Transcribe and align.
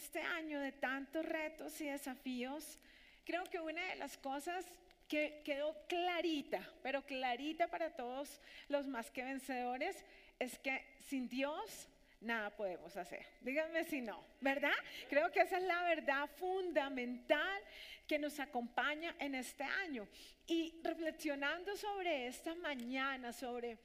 este 0.00 0.22
año 0.22 0.58
de 0.60 0.72
tantos 0.72 1.26
retos 1.26 1.78
y 1.82 1.86
desafíos, 1.86 2.78
creo 3.26 3.44
que 3.44 3.60
una 3.60 3.84
de 3.88 3.96
las 3.96 4.16
cosas 4.16 4.64
que 5.06 5.42
quedó 5.44 5.76
clarita, 5.88 6.66
pero 6.82 7.04
clarita 7.04 7.68
para 7.68 7.94
todos 7.94 8.40
los 8.68 8.86
más 8.86 9.10
que 9.10 9.22
vencedores, 9.22 10.02
es 10.38 10.58
que 10.58 10.82
sin 11.06 11.28
Dios 11.28 11.86
nada 12.22 12.48
podemos 12.48 12.96
hacer. 12.96 13.26
Díganme 13.42 13.84
si 13.84 14.00
no, 14.00 14.24
¿verdad? 14.40 14.72
Creo 15.10 15.30
que 15.30 15.40
esa 15.40 15.58
es 15.58 15.64
la 15.64 15.82
verdad 15.82 16.30
fundamental 16.36 17.60
que 18.06 18.18
nos 18.18 18.40
acompaña 18.40 19.14
en 19.18 19.34
este 19.34 19.64
año. 19.64 20.08
Y 20.46 20.80
reflexionando 20.82 21.76
sobre 21.76 22.26
esta 22.26 22.54
mañana, 22.54 23.34
sobre, 23.34 23.76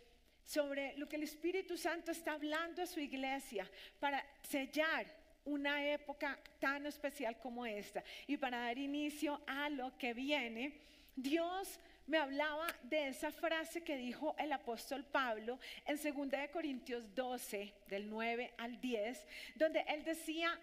sobre 0.46 0.96
lo 0.98 1.10
que 1.10 1.18
el 1.18 1.24
Espíritu 1.24 1.76
Santo 1.78 2.12
está 2.12 2.34
hablando 2.34 2.82
a 2.82 2.88
su 2.88 3.02
iglesia 3.02 3.70
para 4.00 4.26
sellar 4.44 5.25
una 5.46 5.86
época 5.86 6.40
tan 6.60 6.86
especial 6.86 7.38
como 7.40 7.66
esta 7.66 8.04
y 8.28 8.38
para 8.38 8.60
dar 8.60 8.78
inicio 8.78 9.42
a 9.48 9.70
lo 9.70 9.98
que 9.98 10.14
viene, 10.14 10.82
Dios 11.16 11.80
me 12.08 12.18
hablaba 12.18 12.68
de 12.84 13.08
esa 13.08 13.32
frase 13.32 13.84
que 13.84 13.98
dijo 13.98 14.36
el 14.38 14.52
apóstol 14.52 15.04
Pablo 15.06 15.60
en 15.86 15.98
2 15.98 16.50
Corintios 16.52 17.16
12, 17.16 17.74
del 17.88 18.10
9 18.10 18.54
al 18.58 18.80
10, 18.80 19.28
donde 19.56 19.86
él 19.88 20.04
decía, 20.04 20.60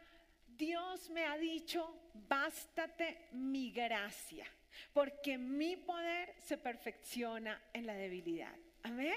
Dios 0.47 1.11
me 1.11 1.25
ha 1.25 1.37
dicho, 1.37 2.11
bástate 2.29 3.29
mi 3.33 3.71
gracia, 3.73 4.47
porque 4.93 5.39
mi 5.39 5.77
poder 5.77 6.35
se 6.39 6.59
perfecciona 6.59 7.61
en 7.73 7.87
la 7.87 7.95
debilidad. 7.95 8.55
Amén. 8.85 9.17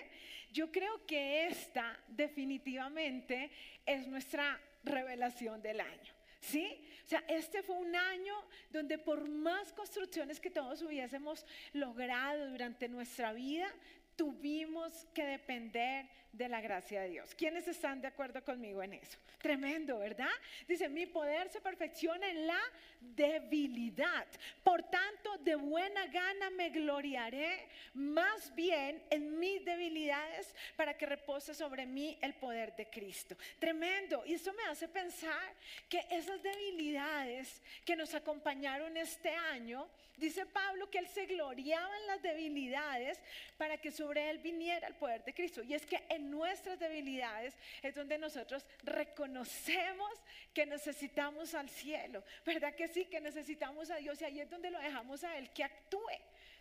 Yo 0.52 0.72
creo 0.72 1.06
que 1.06 1.48
esta 1.48 2.00
definitivamente 2.08 3.52
es 3.86 4.08
nuestra 4.08 4.60
revelación 4.86 5.62
del 5.62 5.82
año. 5.82 6.14
¿Sí? 6.40 6.86
O 7.06 7.08
sea, 7.08 7.24
este 7.28 7.64
fue 7.64 7.76
un 7.76 7.96
año 7.96 8.34
donde 8.70 8.98
por 8.98 9.28
más 9.30 9.72
construcciones 9.74 10.40
que 10.40 10.52
todos 10.52 10.82
hubiésemos 10.82 11.46
logrado 11.74 12.50
durante 12.50 12.88
nuestra 12.88 13.34
vida, 13.34 13.68
tuvimos 14.16 15.08
que 15.14 15.26
depender 15.26 16.08
de 16.32 16.50
la 16.50 16.60
gracia 16.60 17.02
de 17.02 17.10
Dios. 17.10 17.34
¿Quiénes 17.36 17.68
están 17.68 18.02
de 18.02 18.08
acuerdo 18.08 18.44
conmigo 18.44 18.84
en 18.84 18.94
eso? 18.94 19.18
Tremendo, 19.42 20.00
¿verdad? 20.00 20.32
Dice, 20.68 20.90
mi 20.90 21.06
poder 21.06 21.50
se 21.50 21.62
perfecciona 21.62 22.30
en 22.30 22.48
la 22.48 22.60
debilidad. 23.00 24.28
Por 24.64 24.84
tanto, 24.84 25.38
de 25.38 25.56
buena 25.56 26.08
gana 26.08 26.50
me 26.50 26.70
gloriaré 26.70 27.68
más 27.94 28.54
bien 28.54 29.02
en 29.10 29.40
mis 29.40 29.64
debilidades 29.64 30.54
para 30.76 30.98
que 30.98 31.06
repose 31.06 31.54
sobre 31.54 31.86
mí 31.86 32.18
el 32.22 32.34
poder 32.34 32.76
de 32.76 32.90
Cristo. 32.90 33.38
Tremendo. 33.60 34.24
Y 34.26 34.34
eso 34.34 34.52
me 34.54 34.64
hace 34.64 34.88
pensar 34.88 35.54
que 35.88 36.06
esas 36.10 36.42
debilidades 36.44 37.55
que 37.86 37.96
nos 37.96 38.14
acompañaron 38.16 38.98
este 38.98 39.30
año, 39.30 39.88
dice 40.18 40.46
Pablo 40.48 40.90
que 40.90 40.98
él 40.98 41.08
se 41.08 41.28
gloriaba 41.28 41.96
en 42.00 42.08
las 42.08 42.22
debilidades 42.22 43.22
para 43.58 43.78
que 43.78 43.92
sobre 43.92 44.30
él 44.30 44.40
viniera 44.40 44.88
el 44.88 44.96
poder 44.96 45.24
de 45.24 45.34
Cristo. 45.34 45.62
Y 45.64 45.76
es 45.76 45.86
que 45.86 46.04
en 46.10 46.32
nuestras 46.32 46.80
debilidades 46.80 47.56
es 47.84 47.94
donde 47.94 48.18
nosotros 48.18 48.66
reconocemos 48.84 50.12
que 50.54 50.66
necesitamos 50.66 51.54
al 51.54 51.70
cielo. 51.70 52.24
¿Verdad 52.44 52.74
que 52.74 52.88
sí? 52.88 53.06
Que 53.06 53.22
necesitamos 53.22 53.92
a 53.92 53.98
Dios 53.98 54.20
y 54.22 54.26
ahí 54.26 54.42
es 54.42 54.50
donde 54.50 54.72
lo 54.72 54.80
dejamos 54.80 55.24
a 55.24 55.38
Él 55.38 55.52
que 55.52 55.64
actúe. 55.64 56.02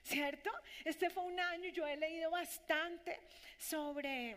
¿Cierto? 0.03 0.51
Este 0.85 1.09
fue 1.09 1.25
un 1.25 1.41
año, 1.41 1.71
yo 1.71 1.87
he 1.87 1.97
leído 1.97 2.31
bastante 2.31 3.19
sobre 3.57 4.37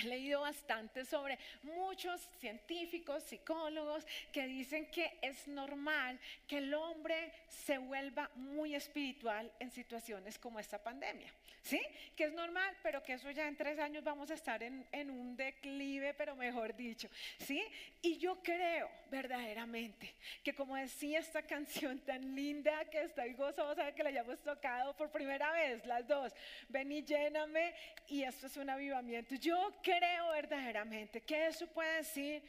He 0.00 0.06
leído 0.06 0.42
bastante 0.42 1.04
sobre 1.04 1.38
muchos 1.62 2.20
científicos, 2.38 3.22
psicólogos 3.24 4.06
que 4.32 4.46
dicen 4.46 4.90
que 4.90 5.18
es 5.22 5.48
normal 5.48 6.18
que 6.46 6.58
el 6.58 6.72
hombre 6.74 7.32
se 7.48 7.78
vuelva 7.78 8.30
muy 8.34 8.74
espiritual 8.74 9.50
en 9.58 9.70
situaciones 9.70 10.38
como 10.38 10.60
esta 10.60 10.82
pandemia. 10.82 11.32
¿Sí? 11.62 11.80
Que 12.16 12.24
es 12.24 12.32
normal, 12.32 12.74
pero 12.82 13.02
que 13.02 13.14
eso 13.14 13.30
ya 13.30 13.46
en 13.46 13.56
tres 13.56 13.78
años 13.78 14.02
vamos 14.02 14.30
a 14.30 14.34
estar 14.34 14.62
en, 14.62 14.86
en 14.90 15.10
un 15.10 15.36
declive, 15.36 16.14
pero 16.14 16.34
mejor 16.34 16.74
dicho. 16.74 17.08
¿Sí? 17.38 17.62
Y 18.00 18.16
yo 18.16 18.42
creo 18.42 18.88
verdaderamente 19.10 20.14
que 20.42 20.54
como 20.54 20.76
decía 20.76 21.18
esta 21.18 21.42
canción 21.42 21.98
tan 22.00 22.34
linda 22.34 22.84
que 22.86 23.02
estoy 23.02 23.34
gozosa 23.34 23.92
que 23.92 24.02
la 24.02 24.10
hayamos 24.10 24.38
tocado 24.40 24.96
por 24.96 25.10
primera 25.10 25.52
vez, 25.52 25.84
las 25.84 26.06
dos, 26.06 26.32
ven 26.68 26.92
y 26.92 27.02
lléname 27.02 27.74
y 28.08 28.22
esto 28.22 28.46
es 28.46 28.56
un 28.56 28.70
avivamiento. 28.70 29.34
Yo 29.34 29.74
creo 29.88 30.32
verdaderamente 30.32 31.22
que 31.22 31.46
eso 31.46 31.66
puede 31.68 31.96
decir 31.96 32.42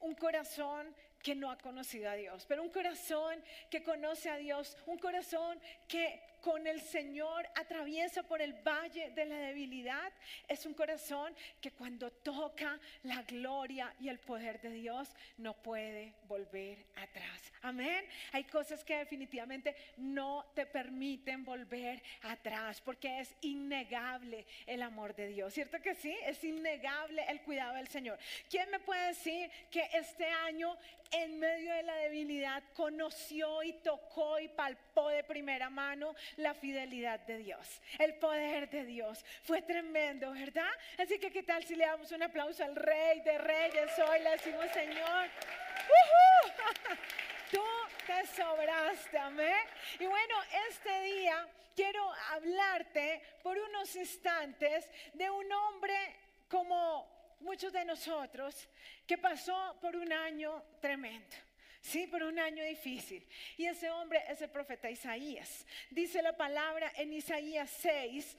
un 0.00 0.14
corazón 0.14 0.94
que 1.22 1.34
no 1.34 1.50
ha 1.50 1.58
conocido 1.58 2.08
a 2.08 2.14
Dios, 2.14 2.46
pero 2.48 2.62
un 2.62 2.70
corazón 2.70 3.42
que 3.70 3.82
conoce 3.82 4.30
a 4.30 4.36
Dios, 4.36 4.76
un 4.86 4.98
corazón 4.98 5.60
que 5.86 6.22
con 6.40 6.66
el 6.66 6.80
Señor 6.80 7.48
atraviesa 7.54 8.22
por 8.22 8.40
el 8.40 8.54
valle 8.54 9.10
de 9.10 9.24
la 9.24 9.36
debilidad, 9.36 10.12
es 10.46 10.64
un 10.66 10.74
corazón 10.74 11.34
que 11.60 11.72
cuando 11.72 12.10
toca 12.10 12.78
la 13.04 13.22
gloria 13.22 13.94
y 14.00 14.08
el 14.08 14.18
poder 14.18 14.60
de 14.60 14.70
Dios 14.70 15.08
no 15.36 15.54
puede 15.54 16.14
volver 16.26 16.86
atrás. 16.96 17.52
Amén. 17.62 18.04
Hay 18.32 18.44
cosas 18.44 18.84
que 18.84 18.98
definitivamente 18.98 19.74
no 19.96 20.46
te 20.54 20.66
permiten 20.66 21.44
volver 21.44 22.02
atrás 22.22 22.80
porque 22.80 23.20
es 23.20 23.34
innegable 23.42 24.46
el 24.66 24.82
amor 24.82 25.14
de 25.14 25.28
Dios. 25.28 25.54
¿Cierto 25.54 25.80
que 25.80 25.94
sí? 25.94 26.16
Es 26.24 26.42
innegable 26.44 27.24
el 27.28 27.40
cuidado 27.42 27.74
del 27.74 27.88
Señor. 27.88 28.18
¿Quién 28.48 28.70
me 28.70 28.80
puede 28.80 29.08
decir 29.08 29.50
que 29.70 29.88
este 29.92 30.26
año 30.26 30.76
en 31.10 31.38
medio 31.38 31.72
de 31.72 31.82
la 31.82 31.94
debilidad 31.96 32.62
conoció 32.74 33.62
y 33.62 33.72
tocó 33.74 34.38
y 34.38 34.48
palpó 34.48 35.08
de 35.08 35.24
primera 35.24 35.70
mano 35.70 36.14
la 36.36 36.54
fidelidad 36.54 37.20
de 37.20 37.38
Dios, 37.38 37.80
el 37.98 38.14
poder 38.14 38.68
de 38.70 38.84
Dios. 38.84 39.24
Fue 39.42 39.62
tremendo, 39.62 40.32
¿verdad? 40.32 40.70
Así 40.98 41.18
que 41.18 41.30
qué 41.30 41.42
tal 41.42 41.64
si 41.64 41.74
le 41.74 41.86
damos 41.86 42.10
un 42.12 42.22
aplauso 42.22 42.64
al 42.64 42.76
Rey 42.76 43.20
de 43.20 43.38
Reyes 43.38 43.98
hoy, 43.98 44.20
le 44.20 44.30
decimos 44.30 44.66
Señor. 44.72 45.28
Tú 47.50 47.62
te 48.06 48.26
sobraste, 48.26 49.18
amén. 49.18 49.64
Y 49.98 50.06
bueno, 50.06 50.34
este 50.68 51.02
día 51.02 51.48
quiero 51.74 52.12
hablarte 52.30 53.22
por 53.42 53.56
unos 53.56 53.94
instantes 53.96 54.90
de 55.14 55.30
un 55.30 55.50
hombre 55.52 56.16
como 56.48 57.36
muchos 57.40 57.72
de 57.72 57.84
nosotros 57.84 58.68
que 59.06 59.16
pasó 59.16 59.76
por 59.80 59.96
un 59.96 60.12
año 60.12 60.62
tremendo. 60.80 61.47
Sí, 61.80 62.06
por 62.06 62.22
un 62.22 62.38
año 62.38 62.64
difícil. 62.64 63.26
Y 63.56 63.66
ese 63.66 63.90
hombre 63.90 64.22
es 64.28 64.40
el 64.42 64.50
profeta 64.50 64.90
Isaías. 64.90 65.66
Dice 65.90 66.22
la 66.22 66.36
palabra 66.36 66.92
en 66.96 67.12
Isaías 67.12 67.70
6 67.80 68.36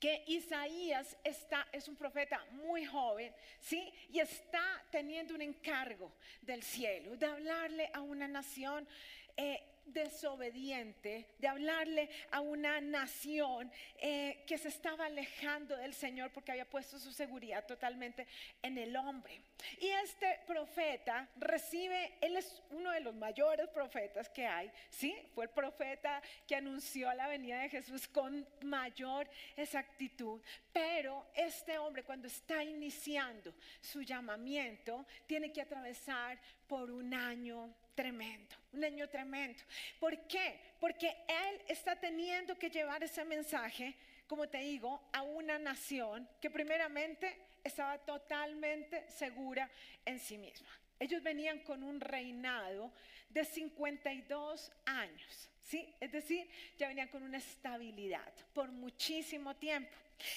que 0.00 0.24
Isaías 0.28 1.14
está, 1.22 1.68
es 1.72 1.86
un 1.86 1.94
profeta 1.94 2.42
muy 2.52 2.86
joven, 2.86 3.34
¿sí? 3.60 3.92
Y 4.08 4.18
está 4.18 4.82
teniendo 4.90 5.34
un 5.34 5.42
encargo 5.42 6.10
del 6.40 6.62
cielo, 6.62 7.16
de 7.18 7.26
hablarle 7.26 7.90
a 7.92 8.00
una 8.00 8.26
nación 8.26 8.88
eh, 9.36 9.62
desobediente, 9.92 11.26
de 11.38 11.48
hablarle 11.48 12.08
a 12.30 12.40
una 12.40 12.80
nación 12.80 13.70
eh, 13.98 14.44
que 14.46 14.58
se 14.58 14.68
estaba 14.68 15.06
alejando 15.06 15.76
del 15.76 15.94
Señor 15.94 16.30
porque 16.32 16.52
había 16.52 16.68
puesto 16.68 16.98
su 16.98 17.12
seguridad 17.12 17.66
totalmente 17.66 18.26
en 18.62 18.78
el 18.78 18.96
hombre. 18.96 19.40
Y 19.78 19.88
este 19.88 20.40
profeta 20.46 21.28
recibe, 21.36 22.18
él 22.20 22.36
es 22.36 22.62
uno 22.70 22.90
de 22.90 23.00
los 23.00 23.14
mayores 23.14 23.68
profetas 23.68 24.28
que 24.28 24.46
hay, 24.46 24.70
¿sí? 24.88 25.14
Fue 25.34 25.44
el 25.44 25.50
profeta 25.50 26.22
que 26.46 26.56
anunció 26.56 27.12
la 27.14 27.28
venida 27.28 27.60
de 27.60 27.68
Jesús 27.68 28.08
con 28.08 28.46
mayor 28.62 29.28
exactitud. 29.56 30.40
Pero 30.72 31.26
este 31.34 31.78
hombre 31.78 32.04
cuando 32.04 32.28
está 32.28 32.62
iniciando 32.62 33.54
su 33.80 34.02
llamamiento, 34.02 35.06
tiene 35.26 35.52
que 35.52 35.62
atravesar 35.62 36.38
por 36.66 36.90
un 36.90 37.12
año 37.14 37.74
tremendo, 37.94 38.56
un 38.72 38.84
año 38.84 39.08
tremendo. 39.08 39.62
¿Por 39.98 40.26
qué? 40.26 40.58
Porque 40.78 41.08
Él 41.28 41.60
está 41.68 41.96
teniendo 41.96 42.58
que 42.58 42.70
llevar 42.70 43.02
ese 43.02 43.24
mensaje, 43.24 43.94
como 44.26 44.48
te 44.48 44.58
digo, 44.58 45.08
a 45.12 45.22
una 45.22 45.58
nación 45.58 46.28
que 46.40 46.50
primeramente 46.50 47.36
estaba 47.64 47.98
totalmente 47.98 49.08
segura 49.10 49.70
en 50.04 50.18
sí 50.18 50.38
misma. 50.38 50.68
Ellos 50.98 51.22
venían 51.22 51.60
con 51.60 51.82
un 51.82 52.00
reinado 52.00 52.92
de 53.28 53.44
52 53.44 54.72
años, 54.84 55.49
¿sí? 55.62 55.94
Es 56.00 56.12
decir, 56.12 56.48
ya 56.78 56.88
venían 56.88 57.08
con 57.08 57.22
una 57.22 57.38
estabilidad 57.38 58.32
por 58.52 58.70
muchísimo 58.70 59.54
tiempo. 59.56 59.94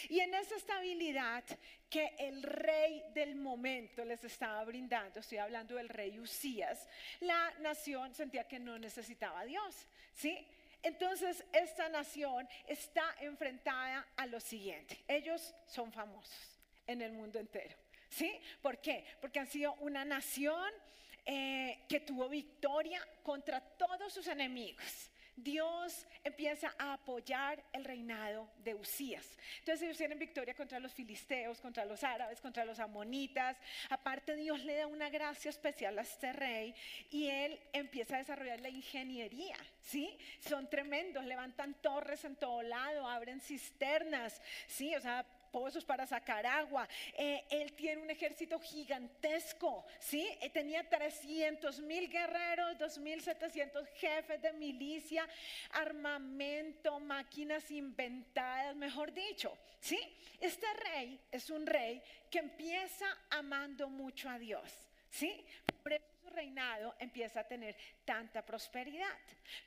Y 0.10 0.20
en 0.20 0.34
esa 0.34 0.56
estabilidad 0.56 1.44
que 1.90 2.16
el 2.18 2.42
rey 2.42 3.04
del 3.14 3.36
momento 3.36 4.04
les 4.06 4.24
estaba 4.24 4.64
brindando, 4.64 5.20
estoy 5.20 5.38
hablando 5.38 5.76
del 5.76 5.90
rey 5.90 6.20
Usías, 6.20 6.88
la 7.20 7.52
nación 7.60 8.14
sentía 8.16 8.48
que 8.48 8.60
no 8.60 8.80
necesitaba 8.80 9.42
a 9.42 9.46
Dios, 9.46 9.88
¿sí? 10.14 10.48
Entonces 10.82 11.44
esta 11.54 11.88
nación 11.90 12.48
está 12.68 13.16
enfrentada 13.20 14.08
a 14.16 14.26
lo 14.26 14.40
siguiente, 14.40 15.04
ellos 15.08 15.54
son 15.68 15.92
famosos 15.92 16.60
en 16.88 17.02
el 17.02 17.14
mundo 17.14 17.40
entero, 17.40 17.76
¿sí? 18.10 18.40
¿Por 18.62 18.80
qué? 18.80 19.06
Porque 19.22 19.40
han 19.40 19.48
sido 19.48 19.74
una 19.76 20.04
nación 20.04 20.72
eh, 21.26 21.86
que 21.88 22.02
tuvo 22.02 22.28
victoria 22.28 23.06
contra 23.24 23.62
todos 23.62 24.14
sus 24.14 24.28
enemigos. 24.28 25.10
Dios 25.36 26.06
empieza 26.24 26.74
a 26.78 26.94
apoyar 26.94 27.64
el 27.74 27.84
reinado 27.84 28.50
de 28.64 28.76
Usías. 28.76 29.28
Entonces 29.60 29.84
ellos 29.84 29.98
tienen 29.98 30.20
victoria 30.20 30.54
contra 30.54 30.80
los 30.80 30.94
filisteos, 30.94 31.60
contra 31.60 31.86
los 31.86 32.04
árabes, 32.04 32.40
contra 32.40 32.66
los 32.66 32.80
amonitas. 32.80 33.58
Aparte 33.90 34.36
Dios 34.36 34.64
le 34.64 34.78
da 34.78 34.88
una 34.88 35.10
gracia 35.10 35.50
especial 35.50 35.98
a 35.98 36.04
este 36.04 36.34
rey 36.34 36.74
y 37.10 37.28
él 37.28 37.60
empieza 37.74 38.16
a 38.16 38.20
desarrollar 38.20 38.62
la 38.62 38.70
ingeniería, 38.70 39.58
¿sí? 39.82 40.18
Son 40.40 40.70
tremendos, 40.70 41.26
levantan 41.26 41.74
torres 41.82 42.24
en 42.26 42.36
todo 42.36 42.62
lado, 42.62 43.08
abren 43.08 43.42
cisternas, 43.42 44.42
¿sí? 44.68 44.96
O 44.96 45.02
sea, 45.02 45.26
pozos 45.54 45.86
para 45.86 46.08
sacar 46.08 46.46
agua. 46.48 46.90
Eh, 47.16 47.46
él 47.52 47.74
tiene 47.74 48.02
un 48.02 48.10
ejército 48.10 48.60
gigantesco, 48.60 49.86
¿sí? 50.00 50.28
Eh, 50.42 50.50
tenía 50.50 50.84
300 50.90 51.80
mil 51.82 52.10
guerreros, 52.10 52.76
2.700 52.80 53.86
jefes 53.94 54.42
de 54.42 54.52
milicia, 54.54 55.30
armamento, 55.70 57.00
máquinas 57.00 57.70
inventadas, 57.70 58.76
mejor 58.76 59.14
dicho, 59.14 59.56
¿sí? 59.80 60.00
Este 60.40 60.66
rey 60.92 61.20
es 61.32 61.52
un 61.52 61.68
rey 61.68 62.02
que 62.32 62.40
empieza 62.40 63.06
amando 63.30 63.88
mucho 63.90 64.28
a 64.30 64.40
Dios, 64.40 64.68
¿sí? 65.12 65.46
Reinado 66.34 66.96
empieza 67.00 67.42
a 67.42 67.48
tener 67.48 67.76
tanta 68.04 68.46
prosperidad. 68.46 69.18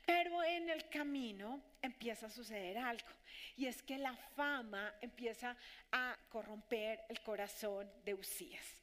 Pero 0.05 0.43
en 0.43 0.69
el 0.69 0.87
camino 0.89 1.61
empieza 1.81 2.27
a 2.27 2.29
suceder 2.29 2.77
algo. 2.77 3.07
Y 3.55 3.65
es 3.65 3.81
que 3.81 3.97
la 3.97 4.15
fama 4.15 4.93
empieza 5.01 5.55
a 5.91 6.15
corromper 6.29 7.05
el 7.09 7.19
corazón 7.21 7.89
de 8.05 8.13
Usías. 8.13 8.81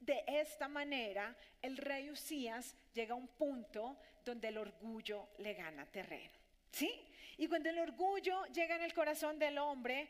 De 0.00 0.24
esta 0.26 0.68
manera, 0.68 1.34
el 1.62 1.76
rey 1.76 2.10
Usías 2.10 2.74
llega 2.92 3.14
a 3.14 3.16
un 3.16 3.28
punto 3.28 3.98
donde 4.24 4.48
el 4.48 4.58
orgullo 4.58 5.28
le 5.38 5.54
gana 5.54 5.86
terreno. 5.86 6.32
¿Sí? 6.70 6.90
Y 7.38 7.46
cuando 7.46 7.70
el 7.70 7.78
orgullo 7.78 8.44
llega 8.46 8.76
en 8.76 8.82
el 8.82 8.94
corazón 8.94 9.38
del 9.38 9.58
hombre, 9.58 10.08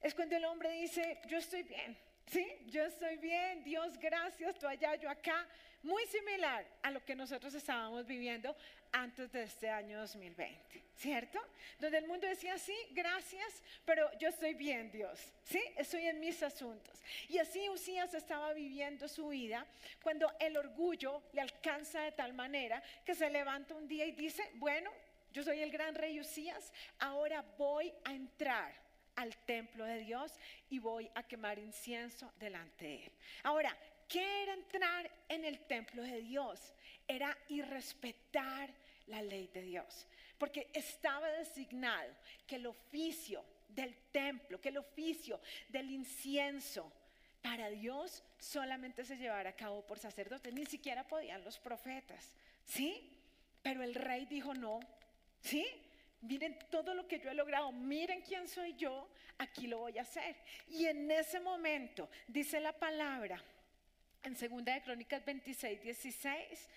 es 0.00 0.14
cuando 0.14 0.36
el 0.36 0.44
hombre 0.44 0.70
dice, 0.72 1.20
yo 1.28 1.38
estoy 1.38 1.62
bien, 1.62 1.96
¿sí? 2.30 2.46
Yo 2.66 2.84
estoy 2.84 3.16
bien, 3.16 3.62
Dios 3.64 3.98
gracias, 3.98 4.58
tú 4.58 4.66
allá, 4.66 4.94
yo 4.96 5.10
acá. 5.10 5.46
Muy 5.82 6.04
similar 6.06 6.66
a 6.82 6.90
lo 6.90 7.04
que 7.04 7.14
nosotros 7.14 7.54
estábamos 7.54 8.04
viviendo 8.04 8.56
antes 8.90 9.30
de 9.30 9.44
este 9.44 9.70
año 9.70 10.00
2020, 10.00 10.82
¿cierto? 10.96 11.38
Donde 11.78 11.98
el 11.98 12.06
mundo 12.08 12.26
decía, 12.26 12.58
sí, 12.58 12.76
gracias, 12.90 13.62
pero 13.84 14.10
yo 14.18 14.28
estoy 14.28 14.54
bien, 14.54 14.90
Dios, 14.90 15.20
¿sí? 15.44 15.62
Estoy 15.76 16.06
en 16.06 16.18
mis 16.18 16.42
asuntos. 16.42 17.00
Y 17.28 17.38
así 17.38 17.68
Usías 17.68 18.12
estaba 18.14 18.52
viviendo 18.52 19.06
su 19.06 19.28
vida 19.28 19.64
cuando 20.02 20.32
el 20.40 20.56
orgullo 20.56 21.22
le 21.32 21.42
alcanza 21.42 22.00
de 22.00 22.12
tal 22.12 22.34
manera 22.34 22.82
que 23.04 23.14
se 23.14 23.30
levanta 23.30 23.74
un 23.74 23.86
día 23.86 24.04
y 24.04 24.12
dice, 24.12 24.50
bueno, 24.54 24.90
yo 25.32 25.44
soy 25.44 25.60
el 25.60 25.70
gran 25.70 25.94
rey 25.94 26.18
Usías, 26.18 26.72
ahora 26.98 27.44
voy 27.56 27.92
a 28.04 28.12
entrar 28.12 28.87
al 29.18 29.36
templo 29.44 29.84
de 29.84 29.98
Dios 29.98 30.32
y 30.70 30.78
voy 30.78 31.10
a 31.14 31.22
quemar 31.22 31.58
incienso 31.58 32.32
delante 32.38 32.84
de 32.84 33.04
él. 33.04 33.12
Ahora, 33.42 33.76
¿qué 34.08 34.42
era 34.42 34.54
entrar 34.54 35.10
en 35.28 35.44
el 35.44 35.60
templo 35.66 36.02
de 36.02 36.22
Dios? 36.22 36.72
era 37.08 37.36
irrespetar 37.48 38.70
la 39.06 39.22
ley 39.22 39.48
de 39.48 39.62
Dios, 39.62 40.06
porque 40.36 40.70
estaba 40.74 41.28
designado 41.30 42.14
que 42.46 42.56
el 42.56 42.66
oficio 42.66 43.42
del 43.66 43.96
templo, 44.12 44.60
que 44.60 44.68
el 44.68 44.76
oficio 44.76 45.40
del 45.68 45.90
incienso 45.90 46.92
para 47.40 47.70
Dios 47.70 48.22
solamente 48.38 49.04
se 49.04 49.16
llevara 49.16 49.50
a 49.50 49.56
cabo 49.56 49.86
por 49.86 49.98
sacerdotes, 49.98 50.52
ni 50.52 50.66
siquiera 50.66 51.06
podían 51.06 51.42
los 51.42 51.58
profetas, 51.58 52.36
¿sí? 52.66 53.14
Pero 53.62 53.82
el 53.82 53.94
rey 53.94 54.26
dijo 54.26 54.52
no, 54.52 54.80
¿sí? 55.40 55.66
Miren 56.20 56.58
todo 56.70 56.94
lo 56.94 57.06
que 57.06 57.20
yo 57.20 57.30
he 57.30 57.34
logrado, 57.34 57.70
miren 57.72 58.22
quién 58.22 58.48
soy 58.48 58.74
yo, 58.74 59.08
aquí 59.38 59.66
lo 59.66 59.78
voy 59.78 59.98
a 59.98 60.02
hacer. 60.02 60.36
Y 60.68 60.86
en 60.86 61.10
ese 61.10 61.38
momento, 61.40 62.08
dice 62.26 62.60
la 62.60 62.72
palabra, 62.72 63.42
en 64.24 64.34
segunda 64.34 64.74
de 64.74 64.82
Crónicas 64.82 65.24
26, 65.24 65.82
16, 65.82 66.68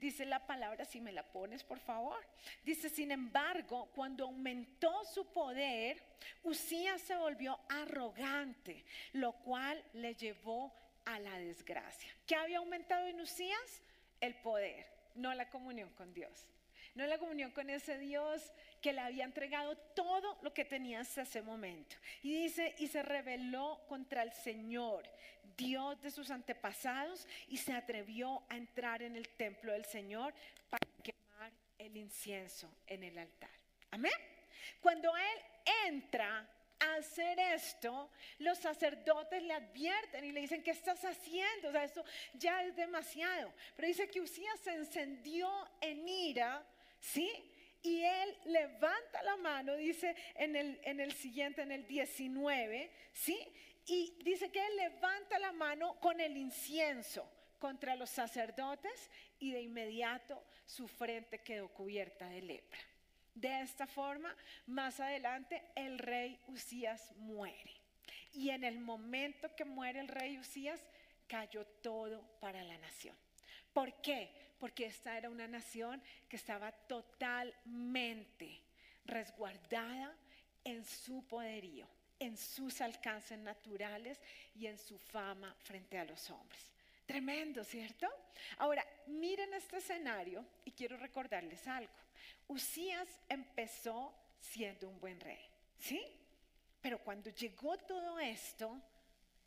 Dice 0.00 0.24
la 0.24 0.46
palabra, 0.46 0.86
si 0.86 0.98
me 0.98 1.12
la 1.12 1.22
pones 1.22 1.62
por 1.62 1.78
favor. 1.78 2.18
Dice, 2.64 2.88
sin 2.88 3.10
embargo, 3.10 3.90
cuando 3.94 4.24
aumentó 4.24 5.04
su 5.04 5.30
poder, 5.30 6.02
Usías 6.42 7.02
se 7.02 7.14
volvió 7.16 7.60
arrogante, 7.68 8.82
lo 9.12 9.32
cual 9.32 9.84
le 9.92 10.14
llevó 10.14 10.72
a 11.04 11.18
la 11.18 11.38
desgracia. 11.38 12.10
¿Qué 12.26 12.34
había 12.34 12.58
aumentado 12.58 13.06
en 13.08 13.20
Usías? 13.20 13.82
El 14.22 14.34
poder, 14.36 14.86
no 15.16 15.34
la 15.34 15.50
comunión 15.50 15.90
con 15.90 16.14
Dios. 16.14 16.46
No 16.94 17.06
la 17.06 17.18
comunión 17.18 17.50
con 17.50 17.68
ese 17.68 17.98
Dios 17.98 18.52
que 18.80 18.92
le 18.92 19.00
había 19.00 19.24
entregado 19.24 19.76
todo 19.94 20.38
lo 20.42 20.52
que 20.52 20.64
tenía 20.64 21.00
hasta 21.00 21.22
ese 21.22 21.42
momento. 21.42 21.96
Y 22.22 22.42
dice, 22.42 22.74
y 22.78 22.88
se 22.88 23.02
rebeló 23.02 23.80
contra 23.88 24.22
el 24.22 24.32
Señor 24.32 25.08
Dios 25.56 26.00
de 26.00 26.10
sus 26.10 26.30
antepasados 26.30 27.26
y 27.48 27.58
se 27.58 27.72
atrevió 27.72 28.42
a 28.48 28.56
entrar 28.56 29.02
en 29.02 29.16
el 29.16 29.28
templo 29.28 29.72
del 29.72 29.84
Señor 29.84 30.32
para 30.70 30.86
quemar 31.02 31.52
el 31.78 31.96
incienso 31.96 32.72
en 32.86 33.04
el 33.04 33.18
altar. 33.18 33.50
Amén. 33.90 34.12
Cuando 34.80 35.14
él 35.16 35.74
entra 35.86 36.48
a 36.78 36.94
hacer 36.94 37.38
esto, 37.38 38.10
los 38.38 38.58
sacerdotes 38.58 39.42
le 39.42 39.52
advierten 39.52 40.24
y 40.24 40.32
le 40.32 40.40
dicen, 40.40 40.62
¿qué 40.62 40.70
estás 40.70 41.04
haciendo? 41.04 41.68
O 41.68 41.72
sea, 41.72 41.84
esto 41.84 42.04
ya 42.34 42.62
es 42.64 42.74
demasiado. 42.74 43.52
Pero 43.76 43.88
dice 43.88 44.08
que 44.08 44.20
Usías 44.20 44.58
se 44.60 44.74
encendió 44.74 45.50
en 45.80 46.08
ira, 46.08 46.64
¿sí? 46.98 47.30
Y 47.82 48.02
él 48.02 48.36
levanta 48.44 49.22
la 49.22 49.36
mano, 49.36 49.74
dice 49.76 50.14
en 50.34 50.54
el, 50.54 50.80
en 50.84 51.00
el 51.00 51.12
siguiente, 51.12 51.62
en 51.62 51.72
el 51.72 51.86
19, 51.86 52.90
¿sí? 53.12 53.38
Y 53.86 54.18
dice 54.22 54.50
que 54.50 54.64
él 54.64 54.76
levanta 54.76 55.38
la 55.38 55.52
mano 55.52 55.98
con 56.00 56.20
el 56.20 56.36
incienso 56.36 57.28
contra 57.58 57.96
los 57.96 58.10
sacerdotes 58.10 59.10
y 59.38 59.52
de 59.52 59.62
inmediato 59.62 60.42
su 60.66 60.88
frente 60.88 61.42
quedó 61.42 61.68
cubierta 61.68 62.28
de 62.28 62.42
lepra. 62.42 62.78
De 63.34 63.60
esta 63.60 63.86
forma, 63.86 64.36
más 64.66 65.00
adelante, 65.00 65.62
el 65.74 65.98
rey 65.98 66.38
Usías 66.48 67.12
muere. 67.16 67.72
Y 68.32 68.50
en 68.50 68.64
el 68.64 68.78
momento 68.78 69.54
que 69.56 69.64
muere 69.64 70.00
el 70.00 70.08
rey 70.08 70.38
Usías, 70.38 70.80
cayó 71.26 71.64
todo 71.82 72.22
para 72.40 72.62
la 72.64 72.76
nación. 72.78 73.16
¿Por 73.72 74.00
qué? 74.02 74.49
Porque 74.60 74.86
esta 74.86 75.18
era 75.18 75.28
una 75.28 75.48
nación 75.48 76.00
que 76.28 76.36
estaba 76.36 76.70
totalmente 76.70 78.60
resguardada 79.04 80.14
en 80.62 80.84
su 80.84 81.26
poderío 81.26 81.88
en 82.20 82.36
sus 82.36 82.80
alcances 82.82 83.38
naturales 83.38 84.20
y 84.54 84.66
en 84.66 84.78
su 84.78 84.98
fama 84.98 85.56
frente 85.62 85.98
a 85.98 86.04
los 86.04 86.30
hombres. 86.30 86.70
Tremendo, 87.06 87.64
¿cierto? 87.64 88.06
Ahora, 88.58 88.86
miren 89.06 89.52
este 89.54 89.78
escenario 89.78 90.46
y 90.64 90.70
quiero 90.70 90.96
recordarles 90.96 91.66
algo. 91.66 91.92
Usías 92.46 93.08
empezó 93.28 94.14
siendo 94.38 94.88
un 94.88 95.00
buen 95.00 95.18
rey, 95.18 95.44
¿sí? 95.78 96.00
Pero 96.80 97.02
cuando 97.02 97.30
llegó 97.30 97.76
todo 97.78 98.20
esto, 98.20 98.80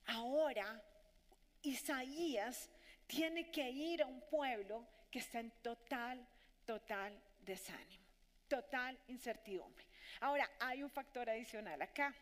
ahora 0.07 0.83
Isaías 1.61 2.69
tiene 3.07 3.49
que 3.49 3.69
ir 3.69 4.01
a 4.01 4.07
un 4.07 4.21
pueblo 4.29 4.85
que 5.13 5.19
está 5.19 5.39
en 5.39 5.51
total, 5.61 6.27
total 6.65 7.13
desánimo, 7.45 8.03
total 8.47 8.97
incertidumbre. 9.09 9.85
Ahora, 10.21 10.49
hay 10.59 10.81
un 10.81 10.89
factor 10.89 11.29
adicional 11.29 11.79
acá. 11.83 12.15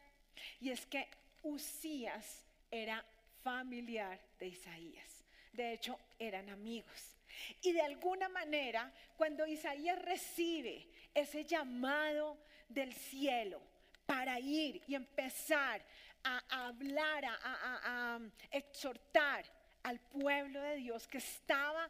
Y 0.60 0.71
es 0.71 0.86
que 0.88 1.07
Usías 1.41 2.43
era 2.69 3.01
familiar 3.41 4.19
de 4.38 4.48
Isaías. 4.48 5.24
De 5.53 5.71
hecho, 5.71 5.98
eran 6.19 6.50
amigos. 6.50 7.15
Y 7.62 7.71
de 7.71 7.81
alguna 7.81 8.27
manera, 8.27 8.91
cuando 9.15 9.48
Isaías 9.48 9.98
recibe 10.01 10.86
ese 11.13 11.45
llamado 11.45 12.39
del 12.67 12.91
cielo 12.93 13.62
para 14.05 14.38
ir 14.38 14.83
y 14.86 14.95
empezar 14.95 15.81
a 16.25 16.67
hablar, 16.67 17.24
a, 17.24 17.38
a, 17.43 18.19
exhortar 18.51 19.45
al 19.83 19.98
pueblo 20.01 20.62
de 20.62 20.75
Dios 20.75 21.07
que 21.07 21.19
estaba 21.19 21.89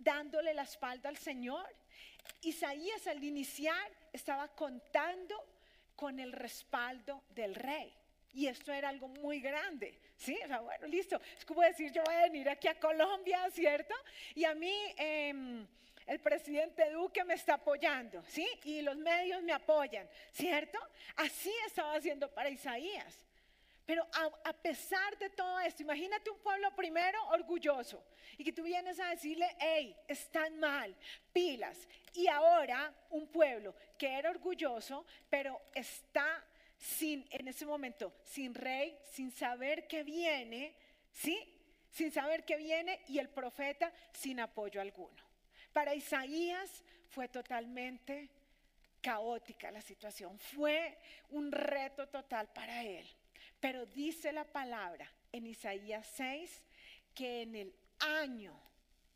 dándole 0.00 0.52
la 0.54 0.62
espalda 0.62 1.08
al 1.08 1.16
Señor, 1.16 1.66
Isaías 2.42 3.06
al 3.06 3.22
iniciar 3.22 3.90
estaba 4.12 4.48
contando 4.48 5.36
con 5.94 6.18
el 6.18 6.32
respaldo 6.32 7.22
del 7.30 7.54
rey. 7.54 7.94
Y 8.32 8.46
esto 8.46 8.72
era 8.72 8.88
algo 8.88 9.08
muy 9.08 9.40
grande, 9.40 9.98
¿sí? 10.16 10.38
O 10.44 10.46
sea, 10.46 10.60
bueno, 10.60 10.86
listo. 10.86 11.20
Es 11.36 11.44
como 11.44 11.62
decir, 11.62 11.92
yo 11.92 12.02
voy 12.04 12.14
a 12.14 12.22
venir 12.22 12.48
aquí 12.48 12.68
a 12.68 12.78
Colombia, 12.78 13.50
¿cierto? 13.50 13.94
Y 14.34 14.44
a 14.44 14.54
mí 14.54 14.72
em, 14.96 15.66
el 16.06 16.20
presidente 16.20 16.90
Duque 16.90 17.24
me 17.24 17.34
está 17.34 17.54
apoyando, 17.54 18.22
¿sí? 18.28 18.46
Y 18.64 18.82
los 18.82 18.96
medios 18.96 19.42
me 19.42 19.52
apoyan, 19.52 20.08
¿cierto? 20.32 20.78
Así 21.16 21.52
estaba 21.66 21.94
haciendo 21.94 22.32
para 22.32 22.50
Isaías. 22.50 23.20
Pero 23.90 24.06
a, 24.44 24.52
pesar 24.52 25.18
de 25.18 25.30
todo 25.30 25.58
esto, 25.58 25.82
imagínate 25.82 26.30
un 26.30 26.38
pueblo 26.38 26.72
primero 26.76 27.20
orgulloso 27.30 28.06
y 28.38 28.44
que 28.44 28.52
tú 28.52 28.62
vienes 28.62 29.00
a 29.00 29.08
decirle, 29.08 29.48
hey, 29.58 29.96
están 30.06 30.60
mal, 30.60 30.94
pilas. 31.32 31.76
Y 32.14 32.28
ahora 32.28 32.94
un 33.10 33.26
pueblo 33.26 33.74
que 33.98 34.06
era 34.06 34.30
orgulloso, 34.30 35.04
pero 35.28 35.60
está 35.74 36.46
sin, 36.76 37.26
en 37.30 37.48
ese 37.48 37.66
momento, 37.66 38.14
sin 38.22 38.54
rey, 38.54 38.96
sin 39.10 39.32
saber 39.32 39.88
qué 39.88 40.04
viene, 40.04 40.76
¿sí? 41.12 41.36
Sin 41.90 42.12
saber 42.12 42.44
qué 42.44 42.58
viene 42.58 43.00
y 43.08 43.18
el 43.18 43.28
profeta 43.28 43.92
sin 44.12 44.38
apoyo 44.38 44.80
alguno. 44.80 45.24
Para 45.72 45.96
Isaías 45.96 46.84
fue 47.08 47.26
totalmente 47.26 48.30
caótica 49.02 49.72
la 49.72 49.82
situación, 49.82 50.38
fue 50.38 50.96
un 51.30 51.50
reto 51.50 52.06
total 52.06 52.52
para 52.52 52.84
él. 52.84 53.04
Pero 53.60 53.86
dice 53.86 54.32
la 54.32 54.44
palabra 54.44 55.10
en 55.32 55.46
Isaías 55.46 56.06
6 56.14 56.62
que 57.14 57.42
en 57.42 57.56
el 57.56 57.74
año 58.00 58.58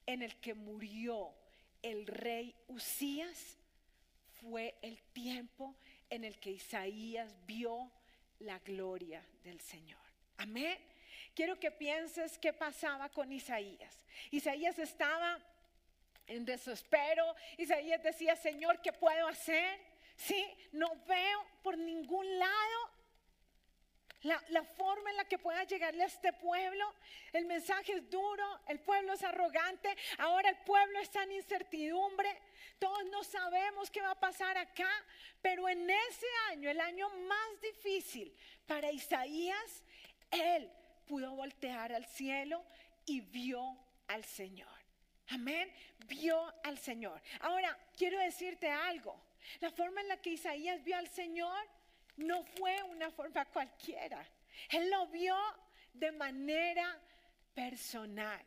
en 0.06 0.22
el 0.22 0.36
que 0.36 0.54
murió 0.54 1.34
el 1.82 2.06
rey 2.06 2.54
Usías 2.68 3.58
fue 4.40 4.74
el 4.82 5.00
tiempo 5.12 5.76
en 6.10 6.24
el 6.24 6.38
que 6.38 6.50
Isaías 6.50 7.34
vio 7.46 7.90
la 8.40 8.58
gloria 8.58 9.24
del 9.42 9.60
Señor. 9.60 10.00
Amén. 10.36 10.78
Quiero 11.34 11.58
que 11.58 11.70
pienses 11.70 12.38
qué 12.38 12.52
pasaba 12.52 13.08
con 13.08 13.32
Isaías. 13.32 13.98
Isaías 14.30 14.78
estaba 14.78 15.38
en 16.26 16.44
desespero. 16.44 17.34
Isaías 17.56 18.02
decía, 18.02 18.36
Señor, 18.36 18.80
¿qué 18.82 18.92
puedo 18.92 19.26
hacer? 19.26 19.80
Sí, 20.16 20.46
no 20.72 20.94
veo 21.06 21.44
por 21.62 21.76
ningún 21.76 22.38
lado 22.38 22.93
la, 24.24 24.62
forma 24.62 25.10
en 25.10 25.16
la 25.16 25.24
que 25.24 25.38
pueda 25.38 25.64
llegarle 25.64 26.02
a 26.02 26.06
este 26.06 26.32
pueblo. 26.32 26.92
El 27.32 27.46
mensaje 27.46 27.92
es 27.92 28.10
duro, 28.10 28.44
el 28.68 28.80
pueblo 28.80 29.12
es 29.12 29.22
arrogante, 29.22 29.94
ahora 30.18 30.50
el 30.50 30.56
pueblo 30.58 30.98
está 31.00 31.22
en 31.24 31.32
incertidumbre, 31.32 32.28
todos 32.78 33.04
no 33.06 33.22
sabemos 33.22 33.90
qué 33.90 34.00
va 34.00 34.12
a 34.12 34.20
pasar 34.20 34.56
acá, 34.56 34.90
pero 35.42 35.68
en 35.68 35.88
ese 35.88 36.26
año, 36.50 36.70
el 36.70 36.80
año 36.80 37.08
más 37.10 37.60
difícil 37.60 38.34
para 38.66 38.90
Isaías, 38.90 39.84
él 40.30 40.70
pudo 41.06 41.34
voltear 41.34 41.92
al 41.92 42.06
cielo 42.06 42.64
y 43.06 43.20
vio 43.20 43.78
al 44.08 44.24
Señor. 44.24 44.68
Amén, 45.28 45.70
vio 46.06 46.52
al 46.64 46.78
Señor. 46.78 47.20
Ahora, 47.40 47.78
quiero 47.96 48.18
decirte 48.18 48.70
algo. 48.70 49.22
La 49.60 49.70
forma 49.70 50.00
en 50.00 50.08
la 50.08 50.16
que 50.20 50.30
Isaías 50.30 50.82
vio 50.82 50.96
al 50.96 51.08
Señor 51.08 51.68
no 52.16 52.44
fue 52.44 52.82
una 52.84 53.10
forma 53.10 53.44
cualquiera. 53.46 54.26
Él 54.70 54.90
lo 54.90 55.06
vio 55.08 55.36
de 55.92 56.12
manera 56.12 57.00
personal. 57.54 58.44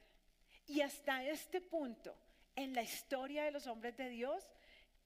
Y 0.68 0.82
hasta 0.82 1.24
este 1.24 1.62
punto, 1.62 2.16
en 2.56 2.74
la 2.74 2.82
historia 2.82 3.46
de 3.46 3.52
los 3.52 3.68
hombres 3.68 3.96
de 3.98 4.10
Dios, 4.10 4.46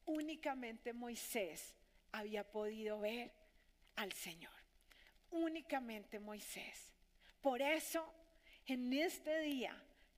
únicamente 0.05 0.93
Moisés 0.93 1.75
había 2.11 2.49
podido 2.49 2.99
ver 2.99 3.31
al 3.95 4.11
Señor. 4.11 4.51
Únicamente 5.29 6.19
Moisés. 6.19 6.91
Por 7.41 7.61
eso, 7.61 8.13
en 8.65 8.91
este 8.93 9.39
día 9.41 9.75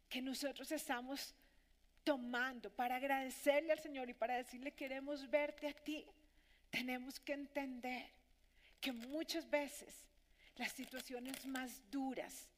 que 0.10 0.22
nosotros 0.22 0.72
estamos 0.72 1.36
tomando 2.04 2.70
para 2.70 2.98
agradecerle 2.98 3.72
al 3.72 3.80
Señor 3.80 4.10
y 4.10 4.14
para 4.14 4.36
decirle 4.36 4.72
queremos 4.74 5.30
verte 5.30 5.68
a 5.68 5.74
ti, 5.74 6.06
tenemos 6.70 7.20
que 7.20 7.34
entender 7.34 8.23
que 8.84 8.92
muchas 8.92 9.50
veces 9.50 9.96
las 10.58 10.74
situaciones 10.74 11.46
más 11.46 11.82
duras, 11.90 12.50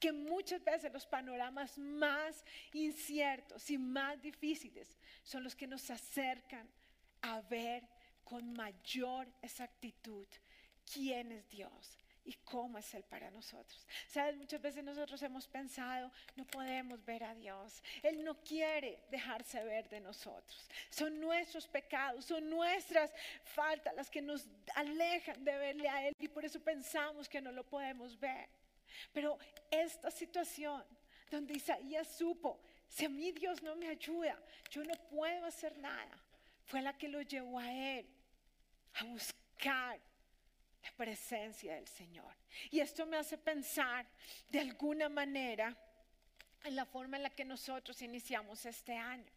que 0.00 0.10
muchas 0.10 0.64
veces 0.64 0.90
los 0.90 1.04
panoramas 1.04 1.76
más 1.76 2.42
inciertos 2.72 3.70
y 3.70 3.76
más 3.76 4.20
difíciles 4.22 4.96
son 5.22 5.44
los 5.44 5.54
que 5.54 5.66
nos 5.66 5.90
acercan 5.90 6.66
a 7.20 7.42
ver 7.42 7.86
con 8.24 8.54
mayor 8.54 9.28
exactitud 9.42 10.26
quién 10.90 11.30
es 11.30 11.46
Dios 11.50 11.98
y 12.26 12.34
cómo 12.44 12.76
es 12.78 12.92
Él 12.94 13.04
para 13.04 13.30
nosotros. 13.30 13.86
Sabes, 14.08 14.36
muchas 14.36 14.60
veces 14.60 14.82
nosotros 14.82 15.22
hemos 15.22 15.46
pensado, 15.46 16.10
no 16.34 16.44
podemos 16.44 17.02
ver 17.04 17.22
a 17.24 17.34
Dios. 17.34 17.82
Él 18.02 18.24
no 18.24 18.34
quiere 18.42 19.04
dejarse 19.10 19.62
ver 19.64 19.88
de 19.88 20.00
nosotros. 20.00 20.68
Son 20.90 21.20
nuestros 21.20 21.66
pecados, 21.68 22.24
son 22.24 22.50
nuestras 22.50 23.12
faltas 23.44 23.94
las 23.94 24.10
que 24.10 24.20
nos 24.20 24.46
alejan 24.74 25.42
de 25.44 25.56
verle 25.56 25.88
a 25.88 26.08
Él 26.08 26.14
y 26.18 26.28
por 26.28 26.44
eso 26.44 26.60
pensamos 26.60 27.28
que 27.28 27.40
no 27.40 27.52
lo 27.52 27.64
podemos 27.64 28.18
ver. 28.18 28.48
Pero 29.12 29.38
esta 29.70 30.10
situación 30.10 30.84
donde 31.30 31.54
Isaías 31.54 32.16
supo, 32.16 32.60
si 32.88 33.04
a 33.04 33.08
mí 33.08 33.32
Dios 33.32 33.62
no 33.62 33.76
me 33.76 33.88
ayuda, 33.88 34.40
yo 34.70 34.82
no 34.82 34.94
puedo 35.10 35.46
hacer 35.46 35.78
nada, 35.78 36.18
fue 36.64 36.82
la 36.82 36.96
que 36.96 37.08
lo 37.08 37.22
llevó 37.22 37.58
a 37.58 37.72
Él 37.72 38.06
a 38.94 39.04
buscar 39.04 40.00
presencia 40.96 41.74
del 41.74 41.88
Señor. 41.88 42.34
Y 42.70 42.80
esto 42.80 43.06
me 43.06 43.16
hace 43.16 43.38
pensar 43.38 44.06
de 44.48 44.60
alguna 44.60 45.08
manera 45.08 45.76
en 46.64 46.76
la 46.76 46.84
forma 46.84 47.16
en 47.16 47.22
la 47.22 47.30
que 47.30 47.44
nosotros 47.44 48.00
iniciamos 48.02 48.64
este 48.66 48.94
año. 48.96 49.30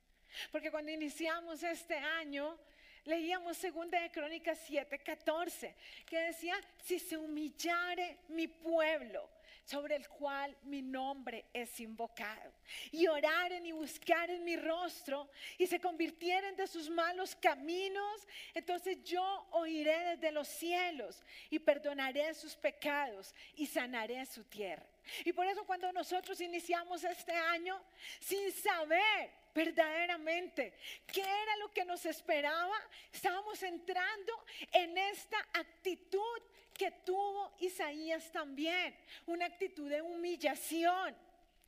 Porque 0.51 0.71
cuando 0.71 0.91
iniciamos 0.91 1.63
este 1.63 1.97
año, 1.97 2.57
leíamos 3.05 3.57
segunda 3.57 3.99
de 4.01 4.11
Crónicas 4.11 4.59
7:14, 4.69 5.75
que 6.05 6.19
decía, 6.19 6.55
si 6.83 6.99
se 6.99 7.17
humillare 7.17 8.19
mi 8.29 8.47
pueblo, 8.47 9.29
sobre 9.69 9.95
el 9.95 10.09
cual 10.09 10.57
mi 10.63 10.81
nombre 10.81 11.45
es 11.53 11.79
invocado. 11.79 12.51
Y 12.91 13.05
oraren 13.05 13.63
y 13.67 13.71
buscaren 13.71 14.43
mi 14.43 14.55
rostro 14.55 15.29
y 15.59 15.67
se 15.67 15.79
convirtieren 15.79 16.55
de 16.55 16.65
sus 16.65 16.89
malos 16.89 17.35
caminos, 17.35 18.27
entonces 18.55 19.03
yo 19.03 19.47
oiré 19.51 20.15
desde 20.15 20.31
los 20.31 20.47
cielos 20.47 21.23
y 21.51 21.59
perdonaré 21.59 22.33
sus 22.33 22.55
pecados 22.55 23.35
y 23.55 23.67
sanaré 23.67 24.25
su 24.25 24.43
tierra. 24.45 24.87
Y 25.23 25.33
por 25.33 25.45
eso 25.45 25.63
cuando 25.65 25.91
nosotros 25.91 26.41
iniciamos 26.41 27.03
este 27.03 27.33
año 27.33 27.79
sin 28.19 28.51
saber 28.51 29.31
verdaderamente 29.53 30.73
qué 31.05 31.21
era 31.21 31.57
lo 31.57 31.71
que 31.71 31.85
nos 31.85 32.05
esperaba, 32.07 32.75
estábamos 33.13 33.61
entrando 33.61 34.33
en 34.71 34.97
esta 34.97 35.37
actitud 35.53 36.41
que 36.79 36.91
tuvo 36.91 37.51
Isaías 37.59 38.31
también, 38.31 38.95
una 39.25 39.45
actitud 39.47 39.89
de 39.89 40.01
humillación. 40.01 41.13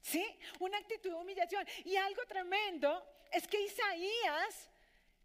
¿Sí? 0.01 0.25
Una 0.59 0.77
actitud 0.77 1.09
de 1.11 1.15
humillación. 1.17 1.67
Y 1.83 1.97
algo 1.97 2.25
tremendo 2.25 3.05
es 3.29 3.45
que 3.45 3.59
Isaías 3.59 4.69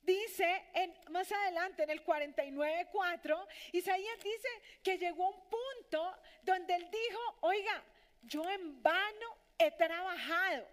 dice 0.03 0.65
en, 0.75 0.93
más 1.11 1.31
adelante 1.31 1.85
en 1.85 1.91
el 1.91 2.05
49.4, 2.05 3.47
Isaías 3.73 4.19
dice 4.23 4.49
que 4.83 4.99
llegó 4.99 5.25
a 5.25 5.29
un 5.29 5.49
punto 5.49 6.17
donde 6.43 6.75
él 6.75 6.91
dijo, 6.91 7.21
oiga, 7.43 7.83
yo 8.23 8.47
en 8.51 8.83
vano 8.83 9.39
he 9.57 9.71
trabajado 9.71 10.67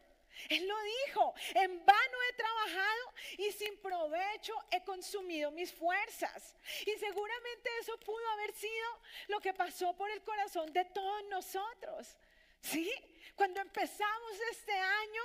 él 0.49 0.67
lo 0.67 0.75
dijo, 0.83 1.33
en 1.55 1.85
vano 1.85 2.17
he 2.29 2.33
trabajado 2.33 3.13
y 3.37 3.51
sin 3.51 3.77
provecho 3.79 4.53
he 4.71 4.83
consumido 4.83 5.51
mis 5.51 5.73
fuerzas. 5.73 6.55
Y 6.85 6.91
seguramente 6.97 7.69
eso 7.79 7.97
pudo 7.99 8.27
haber 8.31 8.53
sido 8.53 9.01
lo 9.27 9.39
que 9.39 9.53
pasó 9.53 9.95
por 9.95 10.09
el 10.09 10.21
corazón 10.23 10.71
de 10.73 10.85
todos 10.85 11.23
nosotros. 11.29 12.17
¿Sí? 12.61 12.91
Cuando 13.35 13.61
empezamos 13.61 14.31
este 14.51 14.73
año, 14.73 15.21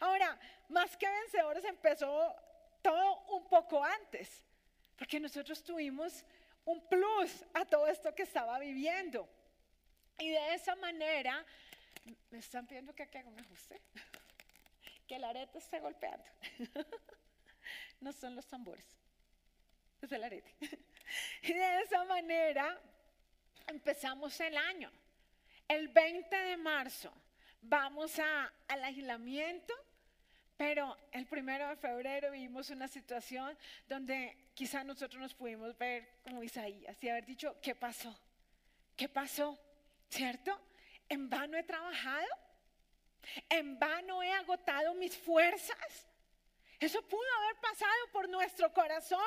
ahora, 0.00 0.38
más 0.68 0.96
que 0.96 1.08
vencedores 1.08 1.64
empezó 1.64 2.34
todo 2.82 3.24
un 3.28 3.48
poco 3.48 3.82
antes, 3.82 4.42
porque 4.96 5.18
nosotros 5.20 5.62
tuvimos 5.62 6.24
un 6.64 6.86
plus 6.88 7.44
a 7.54 7.64
todo 7.64 7.86
esto 7.88 8.14
que 8.14 8.22
estaba 8.22 8.58
viviendo. 8.58 9.28
Y 10.18 10.30
de 10.30 10.54
esa 10.54 10.74
manera, 10.76 11.44
me 12.30 12.38
están 12.38 12.66
pidiendo 12.66 12.94
que 12.94 13.02
haga 13.02 13.28
un 13.28 13.38
ajuste 13.38 13.80
que 15.06 15.16
el 15.16 15.24
arete 15.24 15.58
está 15.58 15.78
golpeando. 15.78 16.24
no 18.00 18.12
son 18.12 18.34
los 18.34 18.46
tambores, 18.46 18.84
es 20.00 20.12
el 20.12 20.24
arete. 20.24 20.54
y 21.42 21.52
de 21.52 21.80
esa 21.82 22.04
manera 22.04 22.80
empezamos 23.66 24.38
el 24.40 24.56
año. 24.56 24.90
El 25.68 25.88
20 25.88 26.36
de 26.36 26.56
marzo 26.56 27.12
vamos 27.62 28.18
a, 28.18 28.52
al 28.68 28.84
aislamiento, 28.84 29.74
pero 30.56 30.96
el 31.12 31.26
primero 31.26 31.68
de 31.68 31.76
febrero 31.76 32.30
vivimos 32.30 32.70
una 32.70 32.88
situación 32.88 33.56
donde 33.88 34.50
quizá 34.54 34.84
nosotros 34.84 35.20
nos 35.20 35.34
pudimos 35.34 35.76
ver 35.76 36.20
como 36.22 36.42
Isaías 36.42 37.02
y 37.02 37.08
haber 37.08 37.26
dicho, 37.26 37.56
¿qué 37.60 37.74
pasó? 37.74 38.16
¿Qué 38.96 39.08
pasó? 39.08 39.58
¿Cierto? 40.08 40.58
¿En 41.08 41.28
vano 41.28 41.56
he 41.56 41.62
trabajado? 41.62 42.26
¿En 43.48 43.78
vano 43.78 44.22
he 44.22 44.32
agotado 44.32 44.94
mis 44.94 45.16
fuerzas? 45.16 46.06
Eso 46.78 47.00
pudo 47.02 47.26
haber 47.38 47.56
pasado 47.60 48.08
por 48.12 48.28
nuestro 48.28 48.72
corazón 48.72 49.20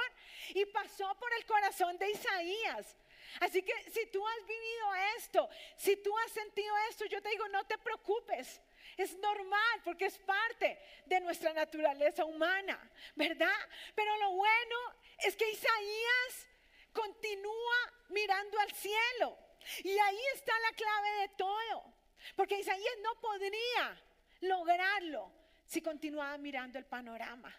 y 0.49 0.65
pasó 0.65 1.15
por 1.15 1.33
el 1.33 1.45
corazón 1.45 1.97
de 1.97 2.11
Isaías. 2.11 2.95
Así 3.39 3.61
que 3.61 3.73
si 3.91 4.05
tú 4.07 4.25
has 4.25 4.47
vivido 4.47 4.95
esto, 5.17 5.49
si 5.75 5.95
tú 5.97 6.15
has 6.19 6.31
sentido 6.31 6.73
esto, 6.89 7.05
yo 7.05 7.21
te 7.21 7.29
digo, 7.29 7.47
no 7.49 7.65
te 7.65 7.77
preocupes. 7.77 8.61
Es 8.97 9.17
normal 9.17 9.81
porque 9.83 10.05
es 10.05 10.17
parte 10.19 10.79
de 11.05 11.19
nuestra 11.21 11.53
naturaleza 11.53 12.25
humana, 12.25 12.77
¿verdad? 13.15 13.69
Pero 13.95 14.15
lo 14.17 14.31
bueno 14.31 14.75
es 15.19 15.35
que 15.35 15.49
Isaías 15.49 16.47
continúa 16.93 17.93
mirando 18.09 18.59
al 18.59 18.71
cielo. 18.73 19.37
Y 19.83 19.97
ahí 19.97 20.21
está 20.35 20.57
la 20.59 20.71
clave 20.71 21.11
de 21.21 21.29
todo. 21.29 21.98
Porque 22.35 22.59
Isaías 22.59 22.95
no 23.01 23.19
podría 23.19 24.01
lograrlo 24.41 25.31
si 25.65 25.81
continuaba 25.81 26.37
mirando 26.37 26.77
el 26.77 26.85
panorama. 26.85 27.53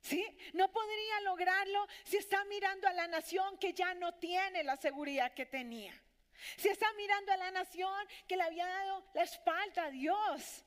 ¿Sí? 0.00 0.24
No 0.52 0.70
podría 0.70 1.20
lograrlo 1.22 1.86
si 2.04 2.16
está 2.16 2.44
mirando 2.44 2.86
a 2.86 2.92
la 2.92 3.08
nación 3.08 3.58
que 3.58 3.72
ya 3.72 3.92
no 3.94 4.14
tiene 4.14 4.62
la 4.62 4.76
seguridad 4.76 5.34
que 5.34 5.46
tenía. 5.46 5.92
Si 6.56 6.68
está 6.68 6.92
mirando 6.94 7.32
a 7.32 7.36
la 7.36 7.50
nación 7.50 8.06
que 8.28 8.36
le 8.36 8.44
había 8.44 8.66
dado 8.66 9.04
la 9.14 9.22
espalda 9.22 9.86
a 9.86 9.90
Dios. 9.90 10.64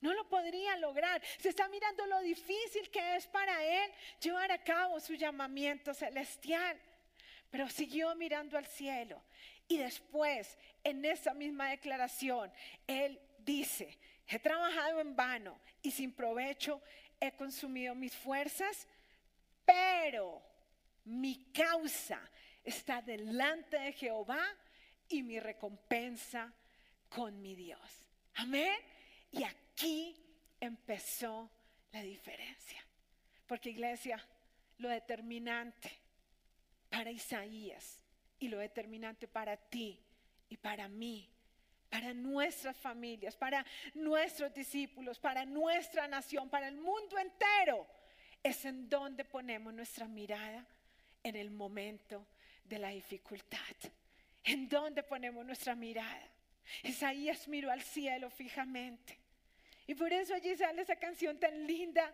No 0.00 0.12
lo 0.12 0.28
podría 0.28 0.76
lograr. 0.76 1.22
Si 1.38 1.48
está 1.48 1.68
mirando 1.68 2.04
lo 2.06 2.20
difícil 2.20 2.90
que 2.90 3.16
es 3.16 3.26
para 3.28 3.64
él 3.64 3.90
llevar 4.20 4.50
a 4.50 4.62
cabo 4.62 5.00
su 5.00 5.14
llamamiento 5.14 5.94
celestial. 5.94 6.78
Pero 7.50 7.68
siguió 7.68 8.14
mirando 8.16 8.58
al 8.58 8.66
cielo. 8.66 9.22
Y 9.72 9.78
después, 9.78 10.58
en 10.84 11.02
esa 11.02 11.32
misma 11.32 11.70
declaración, 11.70 12.52
él 12.86 13.18
dice, 13.38 13.98
he 14.28 14.38
trabajado 14.38 15.00
en 15.00 15.16
vano 15.16 15.58
y 15.80 15.90
sin 15.90 16.12
provecho 16.12 16.82
he 17.18 17.32
consumido 17.32 17.94
mis 17.94 18.14
fuerzas, 18.14 18.86
pero 19.64 20.42
mi 21.06 21.50
causa 21.54 22.20
está 22.62 23.00
delante 23.00 23.78
de 23.78 23.94
Jehová 23.94 24.44
y 25.08 25.22
mi 25.22 25.40
recompensa 25.40 26.52
con 27.08 27.40
mi 27.40 27.54
Dios. 27.54 28.10
Amén. 28.34 28.78
Y 29.30 29.42
aquí 29.42 30.14
empezó 30.60 31.50
la 31.92 32.02
diferencia. 32.02 32.84
Porque 33.46 33.70
iglesia, 33.70 34.22
lo 34.76 34.90
determinante 34.90 35.90
para 36.90 37.10
Isaías 37.10 38.01
y 38.42 38.48
lo 38.48 38.58
determinante 38.58 39.26
para 39.26 39.56
ti 39.56 39.98
y 40.48 40.56
para 40.56 40.88
mí 40.88 41.28
para 41.92 42.14
nuestras 42.14 42.74
familias, 42.74 43.36
para 43.36 43.66
nuestros 43.92 44.54
discípulos, 44.54 45.18
para 45.18 45.44
nuestra 45.44 46.08
nación, 46.08 46.48
para 46.48 46.66
el 46.68 46.76
mundo 46.76 47.18
entero, 47.18 47.86
es 48.42 48.64
en 48.64 48.88
donde 48.88 49.26
ponemos 49.26 49.74
nuestra 49.74 50.08
mirada 50.08 50.66
en 51.22 51.36
el 51.36 51.50
momento 51.50 52.26
de 52.64 52.78
la 52.78 52.88
dificultad. 52.88 53.76
En 54.42 54.70
donde 54.70 55.02
ponemos 55.02 55.44
nuestra 55.44 55.74
mirada. 55.74 56.30
Isaías 56.82 57.46
miró 57.46 57.70
al 57.70 57.82
cielo 57.82 58.30
fijamente. 58.30 59.18
Y 59.86 59.94
por 59.94 60.10
eso 60.14 60.34
allí 60.34 60.56
sale 60.56 60.80
esa 60.80 60.96
canción 60.96 61.38
tan 61.38 61.66
linda 61.66 62.10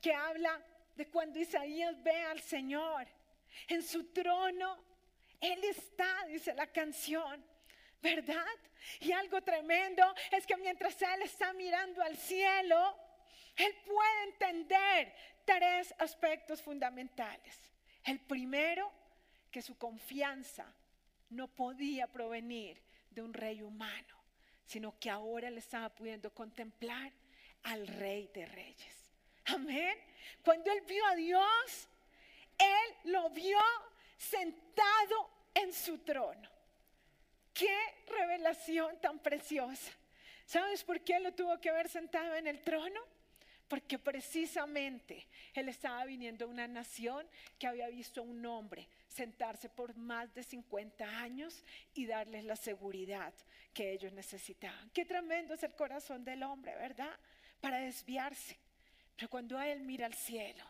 que 0.00 0.12
habla 0.12 0.60
de 0.96 1.06
cuando 1.06 1.38
Isaías 1.38 2.02
ve 2.02 2.20
al 2.24 2.40
Señor 2.40 3.06
en 3.68 3.84
su 3.84 4.06
trono. 4.12 4.89
Él 5.40 5.62
está, 5.64 6.26
dice 6.26 6.54
la 6.54 6.66
canción. 6.66 7.44
¿verdad? 8.02 8.46
Y 9.00 9.12
algo 9.12 9.40
tremendo 9.42 10.02
es 10.30 10.46
que 10.46 10.56
mientras 10.56 11.00
Él 11.02 11.22
está 11.22 11.52
mirando 11.52 12.02
al 12.02 12.16
cielo, 12.16 12.96
Él 13.56 13.74
puede 13.86 14.22
entender 14.24 15.14
tres 15.44 15.94
aspectos 15.98 16.62
fundamentales. 16.62 17.58
El 18.04 18.20
primero, 18.20 18.90
que 19.50 19.62
su 19.62 19.76
confianza 19.76 20.72
no 21.30 21.48
podía 21.48 22.06
provenir 22.06 22.80
de 23.10 23.22
un 23.22 23.34
rey 23.34 23.62
humano, 23.62 24.16
sino 24.64 24.98
que 24.98 25.10
ahora 25.10 25.50
le 25.50 25.58
estaba 25.58 25.88
pudiendo 25.88 26.32
contemplar 26.32 27.12
al 27.64 27.86
rey 27.86 28.30
de 28.32 28.46
reyes. 28.46 29.10
Amén. 29.46 29.98
Cuando 30.44 30.70
él 30.70 30.82
vio 30.82 31.04
a 31.06 31.16
Dios, 31.16 31.88
él 32.58 33.12
lo 33.12 33.28
vio 33.30 33.58
sentado 34.20 35.30
en 35.54 35.72
su 35.72 35.98
trono. 35.98 36.48
Qué 37.54 37.76
revelación 38.06 39.00
tan 39.00 39.18
preciosa. 39.18 39.92
¿Sabes 40.44 40.84
por 40.84 41.00
qué 41.00 41.18
lo 41.20 41.32
tuvo 41.32 41.58
que 41.58 41.72
ver 41.72 41.88
sentado 41.88 42.34
en 42.34 42.46
el 42.46 42.62
trono? 42.62 43.00
Porque 43.66 43.98
precisamente 43.98 45.26
él 45.54 45.68
estaba 45.68 46.04
viniendo 46.04 46.44
a 46.44 46.48
una 46.48 46.68
nación 46.68 47.26
que 47.58 47.66
había 47.66 47.88
visto 47.88 48.20
a 48.20 48.24
un 48.24 48.44
hombre 48.44 48.88
sentarse 49.08 49.68
por 49.68 49.96
más 49.96 50.34
de 50.34 50.42
50 50.42 51.20
años 51.20 51.64
y 51.94 52.06
darles 52.06 52.44
la 52.44 52.56
seguridad 52.56 53.32
que 53.72 53.92
ellos 53.92 54.12
necesitaban. 54.12 54.90
Qué 54.90 55.04
tremendo 55.04 55.54
es 55.54 55.62
el 55.62 55.74
corazón 55.74 56.24
del 56.24 56.42
hombre, 56.42 56.74
¿verdad? 56.76 57.16
Para 57.60 57.78
desviarse. 57.78 58.58
Pero 59.16 59.30
cuando 59.30 59.60
él 59.60 59.80
mira 59.80 60.06
al 60.06 60.14
cielo, 60.14 60.64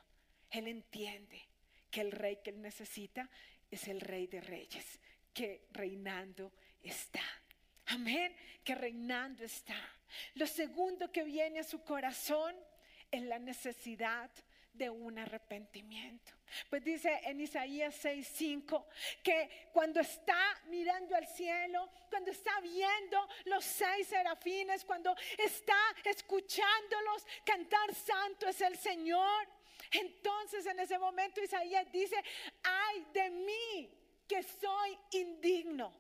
él 0.51 0.69
entiende 0.69 1.50
que 1.91 2.01
el 2.01 2.13
rey 2.13 2.39
que 2.43 2.51
él 2.51 2.63
necesita 2.63 3.29
es 3.71 3.89
el 3.89 4.01
rey 4.01 4.27
de 4.27 4.41
reyes, 4.41 5.01
que 5.33 5.67
reinando 5.73 6.53
está. 6.83 7.23
Amén, 7.87 8.35
que 8.65 8.75
reinando 8.75 9.45
está. 9.45 9.77
Lo 10.35 10.47
segundo 10.47 11.11
que 11.11 11.25
viene 11.25 11.61
a 11.61 11.65
su 11.65 11.83
corazón 11.83 12.55
es 13.11 13.23
la 13.23 13.39
necesidad 13.39 14.31
de 14.73 14.89
un 14.89 15.19
arrepentimiento. 15.19 16.33
Pues 16.69 16.83
dice 16.83 17.21
en 17.25 17.41
Isaías 17.41 17.95
6:5 18.05 18.87
que 19.23 19.69
cuando 19.73 20.01
está 20.01 20.61
mirando 20.67 21.15
al 21.15 21.27
cielo, 21.27 21.89
cuando 22.09 22.31
está 22.31 22.61
viendo 22.61 23.29
los 23.45 23.65
seis 23.65 24.09
serafines, 24.09 24.85
cuando 24.85 25.15
está 25.39 25.79
escuchándolos 26.05 27.27
cantar 27.45 27.95
santo 27.95 28.49
es 28.49 28.61
el 28.61 28.77
Señor, 28.77 29.49
entonces 29.91 30.67
en 30.67 30.81
ese 30.81 30.99
momento 30.99 31.43
Isaías 31.43 31.91
dice, 31.91 32.17
ay 32.63 33.07
de 33.13 33.31
mí 33.31 34.01
que 34.29 34.43
soy 34.43 34.99
indigno. 35.13 35.93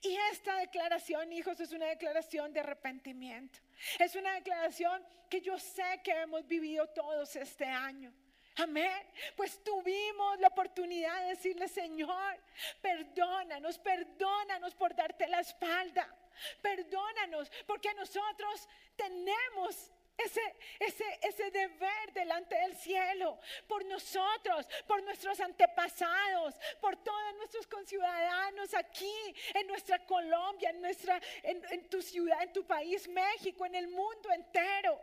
Y 0.00 0.16
esta 0.30 0.58
declaración, 0.58 1.32
hijos, 1.32 1.58
es 1.60 1.72
una 1.72 1.86
declaración 1.86 2.52
de 2.52 2.60
arrepentimiento. 2.60 3.58
Es 3.98 4.14
una 4.14 4.34
declaración 4.34 5.04
que 5.28 5.40
yo 5.40 5.58
sé 5.58 6.00
que 6.04 6.12
hemos 6.12 6.46
vivido 6.46 6.88
todos 6.88 7.34
este 7.36 7.64
año. 7.64 8.12
Amén. 8.56 9.06
Pues 9.34 9.62
tuvimos 9.64 10.38
la 10.38 10.48
oportunidad 10.48 11.22
de 11.22 11.28
decirle, 11.28 11.68
Señor, 11.68 12.38
perdónanos, 12.80 13.78
perdónanos 13.78 14.74
por 14.74 14.94
darte 14.94 15.26
la 15.26 15.40
espalda. 15.40 16.14
Perdónanos 16.60 17.50
porque 17.66 17.94
nosotros 17.94 18.68
tenemos 18.96 19.90
ese, 20.24 21.50
deber 21.50 22.12
delante 22.12 22.54
del 22.56 22.76
cielo 22.76 23.38
por 23.66 23.84
nosotros, 23.84 24.66
por 24.86 25.02
nuestros 25.02 25.40
antepasados, 25.40 26.54
por 26.80 26.96
todos 26.96 27.36
nuestros 27.36 27.66
conciudadanos 27.66 28.74
aquí, 28.74 29.34
en 29.54 29.66
nuestra 29.66 30.04
Colombia, 30.06 30.70
en, 30.70 30.80
nuestra, 30.80 31.20
en 31.42 31.88
tu 31.88 32.00
ciudad, 32.02 32.42
en 32.42 32.52
tu 32.52 32.66
país, 32.66 33.08
México, 33.08 33.66
en 33.66 33.74
el 33.74 33.88
mundo 33.88 34.30
entero. 34.32 35.00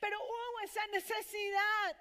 Pero 0.00 0.18
hubo 0.20 0.60
esa 0.60 0.86
necesidad. 0.88 1.96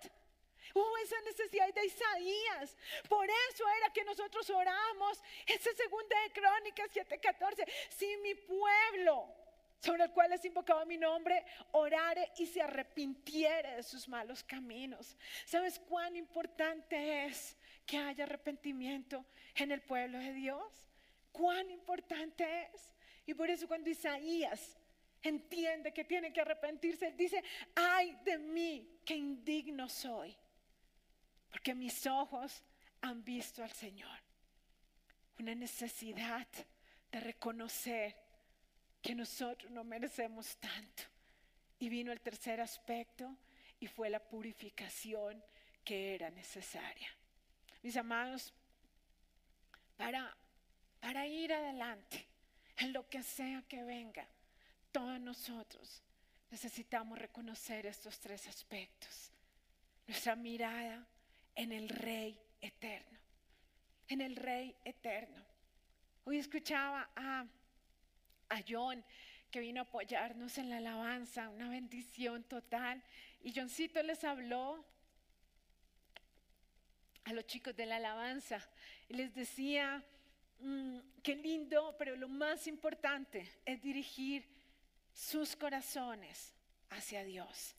Hubo 0.73 0.97
esa 0.97 1.19
necesidad 1.21 1.73
de 1.73 1.85
Isaías. 1.85 2.77
Por 3.07 3.27
eso 3.49 3.63
era 3.77 3.91
que 3.91 4.03
nosotros 4.03 4.49
oramos. 4.49 5.21
Esa 5.45 5.73
segunda 5.73 6.21
de 6.21 6.31
Crónicas 6.31 6.89
7:14. 6.91 7.65
Si 7.89 8.17
mi 8.17 8.35
pueblo 8.35 9.33
sobre 9.79 10.05
el 10.05 10.11
cual 10.11 10.33
es 10.33 10.43
invocado 10.45 10.85
mi 10.85 10.97
nombre, 10.97 11.45
orare 11.71 12.31
y 12.37 12.45
se 12.45 12.61
arrepintiere 12.61 13.75
de 13.75 13.83
sus 13.83 14.07
malos 14.07 14.43
caminos. 14.43 15.17
¿Sabes 15.45 15.79
cuán 15.79 16.15
importante 16.15 17.25
es 17.25 17.57
que 17.85 17.97
haya 17.97 18.23
arrepentimiento 18.23 19.25
en 19.55 19.71
el 19.71 19.81
pueblo 19.81 20.17
de 20.19 20.33
Dios? 20.33 20.89
¿Cuán 21.31 21.69
importante 21.69 22.69
es? 22.73 22.93
Y 23.25 23.33
por 23.33 23.49
eso 23.49 23.67
cuando 23.67 23.89
Isaías 23.89 24.77
entiende 25.21 25.93
que 25.93 26.05
tiene 26.05 26.31
que 26.33 26.41
arrepentirse, 26.41 27.07
él 27.07 27.17
dice, 27.17 27.43
ay 27.75 28.17
de 28.23 28.37
mí, 28.37 28.99
que 29.05 29.15
indigno 29.15 29.87
soy, 29.89 30.35
porque 31.49 31.73
mis 31.75 32.05
ojos 32.07 32.63
han 33.01 33.23
visto 33.23 33.63
al 33.63 33.71
Señor. 33.71 34.17
Una 35.39 35.53
necesidad 35.53 36.47
de 37.11 37.19
reconocer 37.19 38.26
que 39.07 39.15
nosotros 39.15 39.71
no 39.71 39.85
merecemos 39.85 40.57
tanto. 40.57 41.03
Y 41.79 41.87
vino 41.87 42.11
el 42.11 42.19
tercer 42.19 42.59
aspecto 42.59 43.37
y 43.79 43.87
fue 43.87 44.09
la 44.09 44.19
purificación 44.19 45.41
que 45.85 46.13
era 46.15 46.29
necesaria. 46.29 47.09
Mis 47.83 47.95
amados, 47.95 48.53
para, 49.95 50.35
para 50.99 51.25
ir 51.25 51.53
adelante, 51.53 52.27
en 52.75 52.91
lo 52.91 53.07
que 53.07 53.23
sea 53.23 53.61
que 53.61 53.81
venga, 53.81 54.27
todos 54.91 55.21
nosotros 55.21 56.03
necesitamos 56.51 57.17
reconocer 57.17 57.85
estos 57.85 58.19
tres 58.19 58.45
aspectos. 58.49 59.31
Nuestra 60.05 60.35
mirada 60.35 61.07
en 61.55 61.71
el 61.71 61.87
Rey 61.87 62.37
eterno, 62.59 63.19
en 64.09 64.19
el 64.19 64.35
Rey 64.35 64.75
eterno. 64.83 65.45
Hoy 66.25 66.39
escuchaba 66.39 67.09
a, 67.15 67.45
a 68.49 68.61
John 68.67 69.03
que 69.51 69.59
vino 69.59 69.81
a 69.81 69.83
apoyarnos 69.83 70.57
en 70.57 70.69
la 70.69 70.77
alabanza, 70.77 71.49
una 71.49 71.69
bendición 71.69 72.43
total. 72.43 73.01
Y 73.41 73.53
Johncito 73.53 74.01
les 74.03 74.23
habló 74.23 74.83
a 77.23 77.33
los 77.33 77.45
chicos 77.45 77.75
de 77.75 77.85
la 77.85 77.97
alabanza 77.97 78.59
y 79.07 79.13
les 79.13 79.33
decía, 79.33 80.03
mm, 80.59 80.97
qué 81.23 81.35
lindo, 81.35 81.95
pero 81.97 82.15
lo 82.15 82.27
más 82.27 82.67
importante 82.67 83.49
es 83.65 83.81
dirigir 83.81 84.45
sus 85.13 85.55
corazones 85.55 86.53
hacia 86.89 87.23
Dios. 87.23 87.75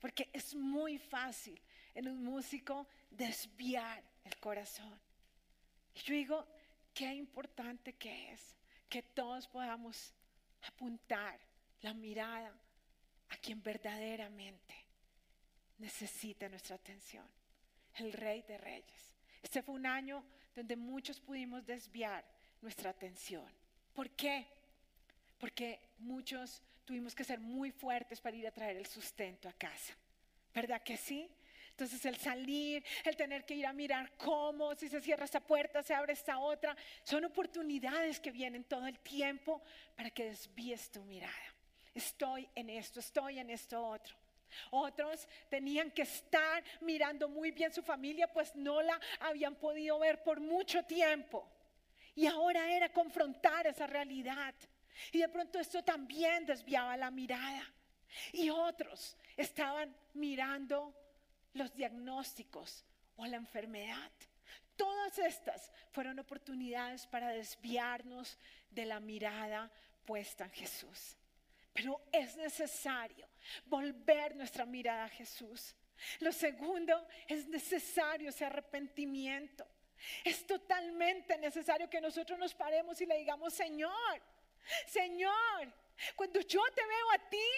Porque 0.00 0.28
es 0.32 0.54
muy 0.54 0.98
fácil 0.98 1.60
en 1.94 2.08
un 2.08 2.22
músico 2.22 2.86
desviar 3.10 4.02
el 4.24 4.36
corazón. 4.38 4.98
Y 5.94 6.00
yo 6.00 6.14
digo, 6.14 6.46
qué 6.92 7.14
importante 7.14 7.94
que 7.94 8.32
es 8.32 8.56
que 8.94 9.02
todos 9.02 9.48
podamos 9.48 10.14
apuntar 10.62 11.40
la 11.80 11.92
mirada 11.92 12.56
a 13.28 13.36
quien 13.38 13.60
verdaderamente 13.60 14.72
necesita 15.78 16.48
nuestra 16.48 16.76
atención, 16.76 17.28
el 17.96 18.12
Rey 18.12 18.42
de 18.42 18.56
Reyes. 18.56 19.16
Este 19.42 19.64
fue 19.64 19.74
un 19.74 19.84
año 19.84 20.24
donde 20.54 20.76
muchos 20.76 21.18
pudimos 21.18 21.66
desviar 21.66 22.24
nuestra 22.62 22.90
atención. 22.90 23.52
¿Por 23.92 24.10
qué? 24.10 24.46
Porque 25.38 25.94
muchos 25.98 26.62
tuvimos 26.84 27.16
que 27.16 27.24
ser 27.24 27.40
muy 27.40 27.72
fuertes 27.72 28.20
para 28.20 28.36
ir 28.36 28.46
a 28.46 28.52
traer 28.52 28.76
el 28.76 28.86
sustento 28.86 29.48
a 29.48 29.54
casa. 29.54 29.96
¿Verdad 30.54 30.80
que 30.84 30.96
sí? 30.96 31.28
Entonces 31.74 32.04
el 32.06 32.16
salir, 32.18 32.84
el 33.04 33.16
tener 33.16 33.44
que 33.44 33.54
ir 33.54 33.66
a 33.66 33.72
mirar 33.72 34.12
cómo, 34.16 34.76
si 34.76 34.88
se 34.88 35.00
cierra 35.00 35.24
esta 35.24 35.40
puerta, 35.40 35.82
se 35.82 35.92
abre 35.92 36.12
esta 36.12 36.38
otra, 36.38 36.76
son 37.02 37.24
oportunidades 37.24 38.20
que 38.20 38.30
vienen 38.30 38.62
todo 38.62 38.86
el 38.86 39.00
tiempo 39.00 39.60
para 39.96 40.08
que 40.10 40.26
desvíes 40.26 40.88
tu 40.92 41.02
mirada. 41.02 41.34
Estoy 41.92 42.48
en 42.54 42.70
esto, 42.70 43.00
estoy 43.00 43.40
en 43.40 43.50
esto 43.50 43.84
otro. 43.84 44.14
Otros 44.70 45.26
tenían 45.50 45.90
que 45.90 46.02
estar 46.02 46.62
mirando 46.80 47.28
muy 47.28 47.50
bien 47.50 47.72
su 47.72 47.82
familia, 47.82 48.32
pues 48.32 48.54
no 48.54 48.80
la 48.80 49.00
habían 49.18 49.56
podido 49.56 49.98
ver 49.98 50.22
por 50.22 50.38
mucho 50.38 50.84
tiempo. 50.84 51.50
Y 52.14 52.28
ahora 52.28 52.72
era 52.72 52.92
confrontar 52.92 53.66
esa 53.66 53.88
realidad. 53.88 54.54
Y 55.10 55.18
de 55.18 55.28
pronto 55.28 55.58
esto 55.58 55.82
también 55.82 56.46
desviaba 56.46 56.96
la 56.96 57.10
mirada. 57.10 57.68
Y 58.32 58.48
otros 58.48 59.16
estaban 59.36 59.92
mirando 60.12 60.94
los 61.54 61.74
diagnósticos 61.74 62.84
o 63.16 63.26
la 63.26 63.36
enfermedad. 63.36 64.10
Todas 64.76 65.18
estas 65.18 65.70
fueron 65.90 66.18
oportunidades 66.18 67.06
para 67.06 67.30
desviarnos 67.30 68.38
de 68.70 68.84
la 68.84 69.00
mirada 69.00 69.70
puesta 70.04 70.44
en 70.44 70.50
Jesús. 70.50 71.16
Pero 71.72 72.00
es 72.12 72.36
necesario 72.36 73.28
volver 73.66 74.36
nuestra 74.36 74.64
mirada 74.64 75.04
a 75.04 75.08
Jesús. 75.08 75.74
Lo 76.20 76.32
segundo, 76.32 77.06
es 77.26 77.46
necesario 77.46 78.30
ese 78.30 78.44
arrepentimiento. 78.44 79.66
Es 80.22 80.46
totalmente 80.46 81.38
necesario 81.38 81.88
que 81.88 82.00
nosotros 82.00 82.38
nos 82.38 82.54
paremos 82.54 83.00
y 83.00 83.06
le 83.06 83.18
digamos, 83.18 83.54
Señor, 83.54 84.22
Señor, 84.86 85.72
cuando 86.16 86.40
yo 86.40 86.62
te 86.74 86.86
veo 86.86 87.10
a 87.12 87.18
ti, 87.28 87.48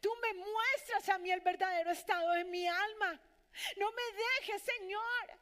tú 0.00 0.10
me 0.22 0.34
muestras 0.34 1.08
a 1.08 1.18
mí 1.18 1.30
el 1.30 1.40
verdadero 1.40 1.90
estado 1.90 2.32
de 2.32 2.44
mi 2.44 2.66
alma. 2.66 3.20
No 3.76 3.90
me 3.92 4.02
dejes, 4.12 4.62
Señor. 4.62 5.38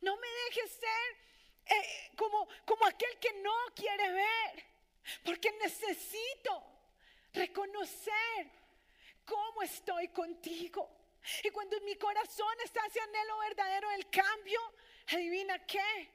No 0.00 0.16
me 0.16 0.28
dejes 0.46 0.72
ser 0.72 1.76
eh, 1.76 2.10
como, 2.16 2.48
como 2.64 2.86
aquel 2.86 3.18
que 3.18 3.32
no 3.34 3.54
quiere 3.74 4.10
ver. 4.12 4.64
Porque 5.24 5.50
necesito 5.52 6.62
reconocer 7.32 8.50
cómo 9.24 9.62
estoy 9.62 10.08
contigo. 10.08 10.90
Y 11.42 11.50
cuando 11.50 11.80
mi 11.82 11.96
corazón 11.96 12.54
está 12.64 12.80
hacia 12.80 13.04
anhelo 13.04 13.38
verdadero 13.38 13.90
del 13.90 14.08
cambio, 14.08 14.60
adivina 15.08 15.58
qué, 15.66 16.08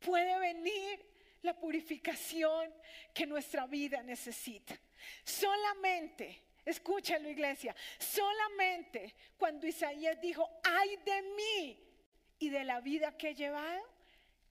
puede 0.00 0.38
venir 0.38 1.04
la 1.42 1.58
purificación 1.58 2.72
que 3.12 3.26
nuestra 3.26 3.66
vida 3.66 4.02
necesita. 4.02 4.78
Solamente 5.24 6.43
Escúchalo 6.64 7.28
iglesia, 7.28 7.74
solamente 7.98 9.14
cuando 9.36 9.66
Isaías 9.66 10.20
dijo, 10.20 10.48
ay 10.62 10.96
de 11.04 11.22
mí 11.36 11.78
y 12.38 12.48
de 12.48 12.64
la 12.64 12.80
vida 12.80 13.16
que 13.16 13.30
he 13.30 13.34
llevado, 13.34 13.86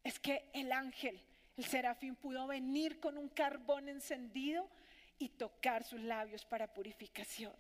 es 0.04 0.20
que 0.20 0.50
el 0.54 0.72
ángel, 0.72 1.20
el 1.58 1.66
serafín, 1.66 2.16
pudo 2.16 2.46
venir 2.48 3.00
con 3.00 3.18
un 3.18 3.30
carbón 3.30 3.90
encendido 3.90 4.70
y 5.18 5.30
tocar 5.30 5.84
sus 5.84 6.02
labios 6.02 6.46
para 6.46 6.72
purificación. 6.72 7.54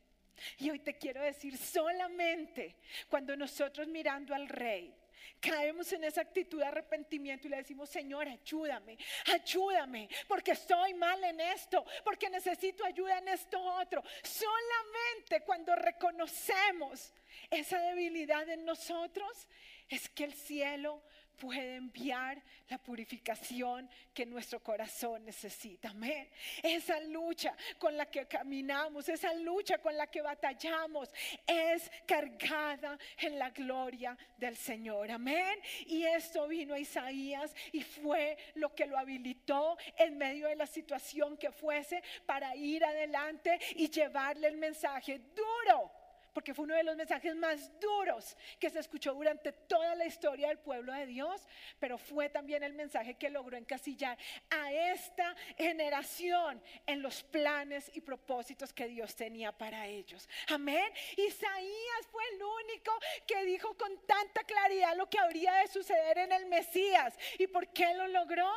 Y 0.59 0.69
hoy 0.69 0.79
te 0.79 0.97
quiero 0.97 1.21
decir, 1.21 1.57
solamente 1.57 2.75
cuando 3.09 3.35
nosotros 3.35 3.87
mirando 3.87 4.35
al 4.35 4.49
rey, 4.49 4.93
caemos 5.39 5.91
en 5.93 6.03
esa 6.03 6.21
actitud 6.21 6.59
de 6.59 6.65
arrepentimiento 6.65 7.47
y 7.47 7.51
le 7.51 7.57
decimos, 7.57 7.89
Señor, 7.89 8.27
ayúdame, 8.27 8.97
ayúdame, 9.33 10.09
porque 10.27 10.51
estoy 10.51 10.93
mal 10.93 11.23
en 11.23 11.39
esto, 11.39 11.85
porque 12.03 12.29
necesito 12.29 12.85
ayuda 12.85 13.17
en 13.17 13.27
esto 13.27 13.61
otro. 13.61 14.03
Solamente 14.23 15.41
cuando 15.45 15.75
reconocemos 15.75 17.13
esa 17.49 17.79
debilidad 17.79 18.47
en 18.49 18.65
nosotros 18.65 19.47
es 19.89 20.09
que 20.09 20.23
el 20.23 20.33
cielo 20.33 21.03
puede 21.33 21.75
enviar 21.75 22.41
la 22.69 22.77
purificación 22.77 23.89
que 24.13 24.25
nuestro 24.25 24.61
corazón 24.61 25.25
necesita. 25.25 25.89
Amén. 25.89 26.29
Esa 26.61 26.99
lucha 27.01 27.55
con 27.77 27.95
la 27.97 28.05
que 28.05 28.25
caminamos, 28.27 29.09
esa 29.09 29.33
lucha 29.33 29.77
con 29.79 29.95
la 29.95 30.07
que 30.07 30.21
batallamos, 30.21 31.09
es 31.45 31.91
cargada 32.05 32.97
en 33.17 33.37
la 33.37 33.49
gloria 33.49 34.17
del 34.37 34.55
Señor. 34.55 35.11
Amén. 35.11 35.59
Y 35.87 36.03
esto 36.03 36.47
vino 36.47 36.73
a 36.73 36.79
Isaías 36.79 37.53
y 37.71 37.81
fue 37.81 38.37
lo 38.55 38.73
que 38.73 38.85
lo 38.85 38.97
habilitó 38.97 39.77
en 39.97 40.17
medio 40.17 40.47
de 40.47 40.55
la 40.55 40.67
situación 40.67 41.37
que 41.37 41.51
fuese 41.51 42.01
para 42.25 42.55
ir 42.55 42.83
adelante 42.85 43.59
y 43.75 43.89
llevarle 43.89 44.47
el 44.47 44.57
mensaje 44.57 45.19
duro 45.35 46.02
porque 46.33 46.53
fue 46.53 46.65
uno 46.65 46.75
de 46.75 46.83
los 46.83 46.95
mensajes 46.95 47.35
más 47.35 47.71
duros 47.79 48.35
que 48.59 48.69
se 48.69 48.79
escuchó 48.79 49.13
durante 49.13 49.51
toda 49.51 49.95
la 49.95 50.05
historia 50.05 50.47
del 50.47 50.59
pueblo 50.59 50.91
de 50.91 51.05
Dios, 51.05 51.47
pero 51.79 51.97
fue 51.97 52.29
también 52.29 52.63
el 52.63 52.73
mensaje 52.73 53.15
que 53.15 53.29
logró 53.29 53.55
encasillar 53.55 54.17
a 54.49 54.71
esta 54.71 55.35
generación 55.57 56.61
en 56.85 57.01
los 57.01 57.23
planes 57.23 57.91
y 57.93 58.01
propósitos 58.01 58.73
que 58.73 58.87
Dios 58.87 59.15
tenía 59.15 59.51
para 59.51 59.87
ellos. 59.87 60.27
Amén. 60.49 60.91
Isaías 61.15 62.07
fue 62.11 62.23
el 62.33 62.41
único 62.43 62.91
que 63.27 63.45
dijo 63.45 63.77
con 63.77 64.05
tanta 64.05 64.43
claridad 64.43 64.95
lo 64.97 65.09
que 65.09 65.19
habría 65.19 65.53
de 65.55 65.67
suceder 65.67 66.17
en 66.17 66.31
el 66.31 66.47
Mesías. 66.47 67.13
¿Y 67.37 67.47
por 67.47 67.67
qué 67.69 67.93
lo 67.93 68.07
logró? 68.07 68.49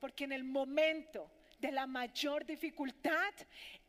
Porque 0.00 0.24
en 0.24 0.32
el 0.32 0.44
momento 0.44 1.30
de 1.58 1.72
la 1.72 1.86
mayor 1.86 2.44
dificultad, 2.44 3.34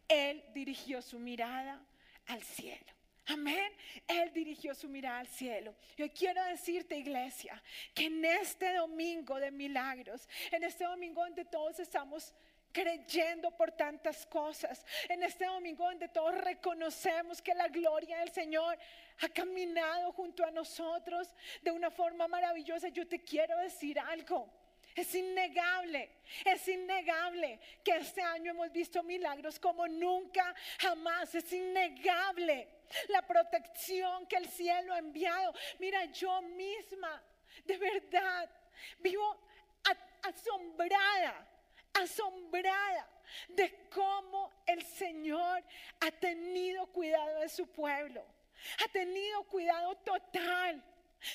Él 0.08 0.44
dirigió 0.54 1.02
su 1.02 1.20
mirada 1.20 1.82
al 2.26 2.44
cielo. 2.44 2.99
Amén. 3.30 3.72
Él 4.08 4.32
dirigió 4.34 4.74
su 4.74 4.90
mirada 4.90 5.20
al 5.20 5.28
cielo. 5.28 5.76
Yo 5.96 6.12
quiero 6.12 6.44
decirte, 6.46 6.98
iglesia, 6.98 7.62
que 7.94 8.06
en 8.06 8.26
este 8.26 8.74
domingo 8.74 9.40
de 9.40 9.52
milagros, 9.52 10.28
en 10.52 10.64
este 10.64 10.84
domingo 10.84 11.24
donde 11.24 11.46
todos 11.46 11.80
estamos 11.80 12.34
creyendo 12.72 13.52
por 13.52 13.72
tantas 13.72 14.26
cosas, 14.26 14.86
en 15.08 15.24
este 15.24 15.46
domingo 15.46 15.86
donde 15.86 16.08
todos 16.08 16.36
reconocemos 16.36 17.42
que 17.42 17.54
la 17.54 17.68
gloria 17.68 18.20
del 18.20 18.32
Señor 18.32 18.78
ha 19.22 19.30
caminado 19.30 20.12
junto 20.12 20.44
a 20.44 20.52
nosotros 20.52 21.28
de 21.62 21.72
una 21.72 21.92
forma 21.92 22.28
maravillosa, 22.28 22.90
yo 22.90 23.08
te 23.08 23.22
quiero 23.22 23.58
decir 23.60 24.00
algo. 24.00 24.59
Es 24.96 25.14
innegable, 25.16 26.10
es 26.46 26.68
innegable 26.68 27.60
que 27.84 27.98
este 27.98 28.22
año 28.22 28.52
hemos 28.52 28.72
visto 28.72 29.04
milagros 29.04 29.60
como 29.60 29.88
nunca, 29.88 30.54
jamás. 30.80 31.34
Es 31.36 31.52
innegable 31.54 32.68
la 33.10 33.22
protección 33.22 34.26
que 34.28 34.38
el 34.38 34.48
cielo 34.48 34.94
ha 34.94 35.00
enviado. 35.00 35.54
Mira, 35.80 36.06
yo 36.06 36.42
misma, 36.42 37.22
de 37.66 37.78
verdad, 37.78 38.50
vivo 39.00 39.40
asombrada, 40.22 41.48
asombrada 41.94 43.10
de 43.50 43.88
cómo 43.90 44.52
el 44.66 44.84
Señor 44.84 45.64
ha 46.00 46.12
tenido 46.12 46.88
cuidado 46.88 47.40
de 47.40 47.50
su 47.50 47.68
pueblo. 47.68 48.26
Ha 48.84 48.92
tenido 48.92 49.44
cuidado 49.44 49.96
total. 49.98 50.84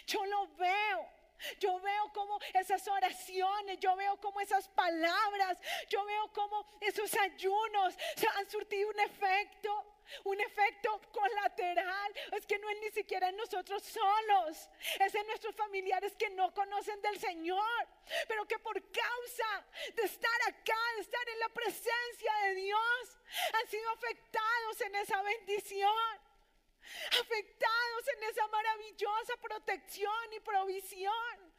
Yo 0.06 0.24
lo 0.26 0.48
veo. 0.56 1.13
Yo 1.58 1.78
veo 1.80 2.12
como 2.12 2.38
esas 2.54 2.86
oraciones, 2.88 3.78
yo 3.80 3.94
veo 3.96 4.16
como 4.20 4.40
esas 4.40 4.68
palabras, 4.68 5.58
yo 5.88 6.04
veo 6.04 6.32
como 6.32 6.66
esos 6.80 7.14
ayunos 7.16 7.94
han 8.36 8.50
surtido 8.50 8.88
un 8.90 9.00
efecto. 9.00 9.90
un 10.24 10.38
efecto 10.38 11.00
colateral. 11.10 12.12
Es 12.32 12.44
que 12.44 12.58
no 12.58 12.68
es 12.68 12.78
ni 12.80 12.90
siquiera 12.90 13.30
en 13.30 13.36
nosotros 13.36 13.82
solos, 13.82 14.68
es 15.00 15.14
en 15.14 15.26
nuestros 15.26 15.54
familiares 15.56 16.14
que 16.18 16.28
no 16.30 16.52
conocen 16.52 17.00
del 17.00 17.18
Señor, 17.18 17.88
pero 18.28 18.46
que 18.46 18.58
por 18.58 18.74
causa 18.90 19.64
de 19.94 20.02
estar 20.02 20.40
acá, 20.46 20.78
de 20.96 21.00
estar 21.00 21.28
en 21.28 21.38
la 21.38 21.48
presencia 21.48 22.34
de 22.42 22.54
Dios, 22.54 23.18
han 23.54 23.68
sido 23.68 23.90
afectados 23.92 24.80
en 24.82 24.94
esa 24.96 25.22
bendición 25.22 26.33
afectados 27.20 28.08
en 28.16 28.22
esa 28.24 28.46
maravillosa 28.48 29.36
protección 29.40 30.32
y 30.32 30.40
provisión. 30.40 31.54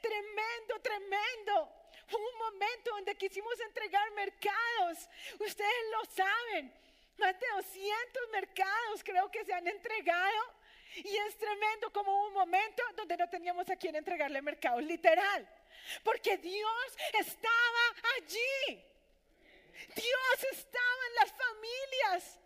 Tremendo, 0.00 0.80
tremendo. 0.82 1.72
Hubo 2.10 2.30
un 2.30 2.38
momento 2.38 2.90
donde 2.92 3.16
quisimos 3.16 3.58
entregar 3.60 4.10
mercados. 4.12 5.08
Ustedes 5.38 5.90
lo 5.92 6.04
saben. 6.06 6.72
Más 7.18 7.38
de 7.38 7.46
200 7.56 8.28
mercados 8.32 9.04
creo 9.04 9.30
que 9.30 9.44
se 9.44 9.52
han 9.52 9.66
entregado. 9.66 10.54
Y 10.94 11.16
es 11.16 11.36
tremendo 11.38 11.92
como 11.92 12.12
hubo 12.12 12.28
un 12.28 12.34
momento 12.34 12.82
donde 12.96 13.16
no 13.16 13.28
teníamos 13.28 13.68
a 13.68 13.76
quién 13.76 13.94
entregarle 13.94 14.40
mercados, 14.40 14.82
literal. 14.82 15.48
Porque 16.02 16.38
Dios 16.38 16.96
estaba 17.12 17.94
allí. 18.16 18.84
Dios 19.94 20.44
estaba 20.52 21.06
en 21.08 21.14
las 21.14 21.32
familias. 21.32 22.40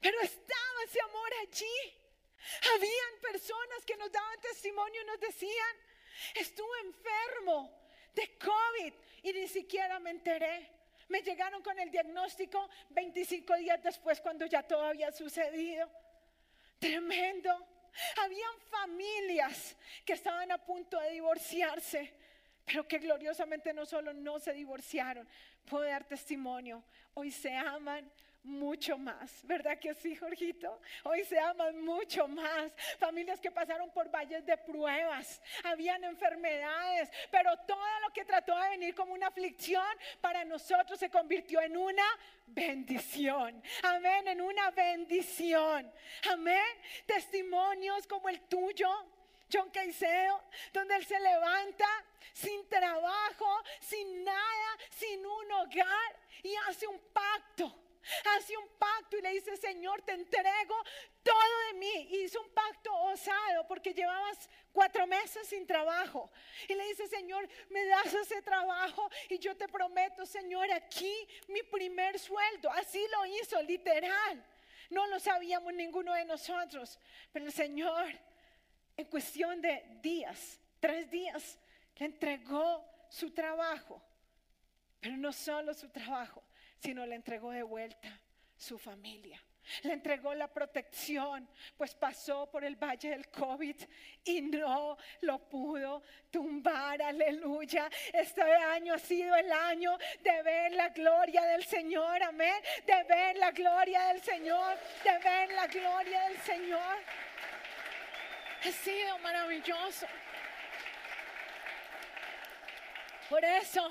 Pero 0.00 0.20
estaba 0.20 0.84
ese 0.84 1.00
amor 1.00 1.30
allí. 1.42 2.00
Habían 2.74 3.20
personas 3.20 3.84
que 3.86 3.96
nos 3.96 4.10
daban 4.10 4.40
testimonio 4.40 5.02
y 5.02 5.04
nos 5.04 5.20
decían, 5.20 5.76
estuve 6.34 6.80
enfermo 6.84 7.70
de 8.14 8.38
COVID 8.38 8.92
y 9.22 9.32
ni 9.32 9.48
siquiera 9.48 9.98
me 9.98 10.10
enteré. 10.10 10.68
Me 11.08 11.22
llegaron 11.22 11.62
con 11.62 11.78
el 11.78 11.90
diagnóstico 11.90 12.68
25 12.90 13.56
días 13.56 13.82
después 13.82 14.20
cuando 14.20 14.46
ya 14.46 14.62
todo 14.62 14.84
había 14.84 15.12
sucedido. 15.12 15.90
Tremendo. 16.78 17.66
Habían 18.16 18.58
familias 18.70 19.76
que 20.04 20.12
estaban 20.12 20.50
a 20.52 20.58
punto 20.58 20.98
de 21.00 21.10
divorciarse, 21.10 22.14
pero 22.64 22.86
que 22.86 22.98
gloriosamente 22.98 23.72
no 23.72 23.84
solo 23.84 24.12
no 24.12 24.38
se 24.38 24.52
divorciaron, 24.52 25.28
puedo 25.66 25.84
dar 25.84 26.04
testimonio, 26.04 26.84
hoy 27.20 27.30
se 27.30 27.54
aman, 27.54 28.10
mucho 28.42 28.96
más, 28.96 29.46
¿verdad 29.46 29.78
que 29.78 29.92
sí, 29.94 30.16
Jorgito? 30.16 30.80
Hoy 31.04 31.22
se 31.24 31.38
aman 31.38 31.84
mucho 31.84 32.26
más. 32.26 32.72
Familias 32.98 33.38
que 33.38 33.50
pasaron 33.50 33.90
por 33.90 34.10
valles 34.10 34.46
de 34.46 34.56
pruebas, 34.56 35.42
habían 35.62 36.02
enfermedades, 36.04 37.10
pero 37.30 37.54
todo 37.66 38.00
lo 38.00 38.10
que 38.14 38.24
trató 38.24 38.58
de 38.58 38.70
venir 38.70 38.94
como 38.94 39.12
una 39.12 39.26
aflicción 39.26 39.84
para 40.22 40.42
nosotros 40.44 40.98
se 40.98 41.10
convirtió 41.10 41.60
en 41.60 41.76
una 41.76 42.06
bendición. 42.46 43.62
Amén, 43.82 44.28
en 44.28 44.40
una 44.40 44.70
bendición. 44.70 45.92
Amén. 46.30 46.64
Testimonios 47.06 48.06
como 48.06 48.28
el 48.28 48.40
tuyo. 48.42 48.88
John 49.52 49.68
Caicedo, 49.70 50.44
donde 50.72 50.94
él 50.94 51.04
se 51.04 51.18
levanta 51.18 51.84
sin 52.32 52.68
trabajo, 52.68 53.62
sin 53.80 54.24
nada, 54.24 54.78
sin 54.90 55.24
un 55.24 55.52
hogar 55.52 56.20
y 56.42 56.54
hace 56.68 56.86
un 56.86 56.98
pacto 57.12 57.74
hace 58.36 58.56
un 58.56 58.68
pacto 58.78 59.18
y 59.18 59.22
le 59.22 59.30
dice, 59.30 59.56
Señor, 59.56 60.02
te 60.02 60.12
entrego 60.12 60.74
todo 61.22 61.58
de 61.68 61.78
mí. 61.78 62.08
hizo 62.22 62.40
un 62.40 62.50
pacto 62.50 62.92
osado 62.92 63.66
porque 63.66 63.92
llevabas 63.92 64.48
cuatro 64.72 65.06
meses 65.06 65.46
sin 65.48 65.66
trabajo. 65.66 66.30
Y 66.68 66.74
le 66.74 66.86
dice, 66.88 67.06
Señor, 67.08 67.48
me 67.68 67.84
das 67.86 68.12
ese 68.14 68.42
trabajo 68.42 69.08
y 69.28 69.38
yo 69.38 69.56
te 69.56 69.68
prometo, 69.68 70.26
Señor, 70.26 70.70
aquí 70.72 71.14
mi 71.48 71.62
primer 71.62 72.18
sueldo. 72.18 72.70
Así 72.70 73.04
lo 73.12 73.26
hizo, 73.26 73.60
literal. 73.62 74.44
No 74.90 75.06
lo 75.06 75.20
sabíamos 75.20 75.72
ninguno 75.74 76.14
de 76.14 76.24
nosotros. 76.24 76.98
Pero 77.32 77.46
el 77.46 77.52
Señor, 77.52 78.06
en 78.96 79.06
cuestión 79.06 79.60
de 79.60 79.84
días, 80.02 80.58
tres 80.80 81.10
días, 81.10 81.58
le 81.96 82.06
entregó 82.06 82.84
su 83.08 83.30
trabajo. 83.32 84.02
Pero 85.00 85.16
no 85.16 85.32
solo 85.32 85.72
su 85.72 85.88
trabajo, 85.88 86.42
sino 86.78 87.06
le 87.06 87.14
entregó 87.14 87.50
de 87.50 87.62
vuelta 87.62 88.20
su 88.56 88.78
familia. 88.78 89.42
Le 89.82 89.92
entregó 89.92 90.34
la 90.34 90.48
protección, 90.48 91.48
pues 91.76 91.94
pasó 91.94 92.50
por 92.50 92.64
el 92.64 92.76
valle 92.76 93.10
del 93.10 93.28
COVID 93.28 93.76
y 94.24 94.40
no 94.42 94.96
lo 95.20 95.38
pudo 95.48 96.02
tumbar. 96.30 97.00
Aleluya. 97.00 97.88
Este 98.12 98.42
año 98.42 98.94
ha 98.94 98.98
sido 98.98 99.34
el 99.36 99.52
año 99.52 99.96
de 100.22 100.42
ver 100.42 100.72
la 100.72 100.88
gloria 100.88 101.42
del 101.44 101.64
Señor. 101.64 102.22
Amén. 102.22 102.62
De 102.84 103.04
ver 103.04 103.36
la 103.36 103.52
gloria 103.52 104.06
del 104.06 104.20
Señor. 104.22 104.76
De 105.04 105.18
ver 105.18 105.52
la 105.52 105.66
gloria 105.66 106.20
del 106.28 106.38
Señor. 106.38 106.98
Ha 108.62 108.72
sido 108.72 109.18
maravilloso. 109.18 110.06
Por 113.30 113.44
eso, 113.44 113.88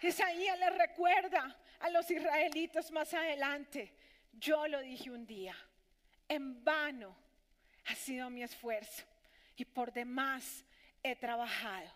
Isaías 0.00 0.56
le 0.60 0.70
recuerda 0.70 1.56
a 1.80 1.90
los 1.90 2.08
israelitas 2.08 2.92
más 2.92 3.12
adelante, 3.12 3.92
yo 4.32 4.68
lo 4.68 4.78
dije 4.80 5.10
un 5.10 5.26
día, 5.26 5.56
en 6.28 6.62
vano 6.62 7.16
ha 7.86 7.96
sido 7.96 8.30
mi 8.30 8.44
esfuerzo 8.44 9.02
y 9.56 9.64
por 9.64 9.92
demás 9.92 10.64
he 11.02 11.16
trabajado, 11.16 11.92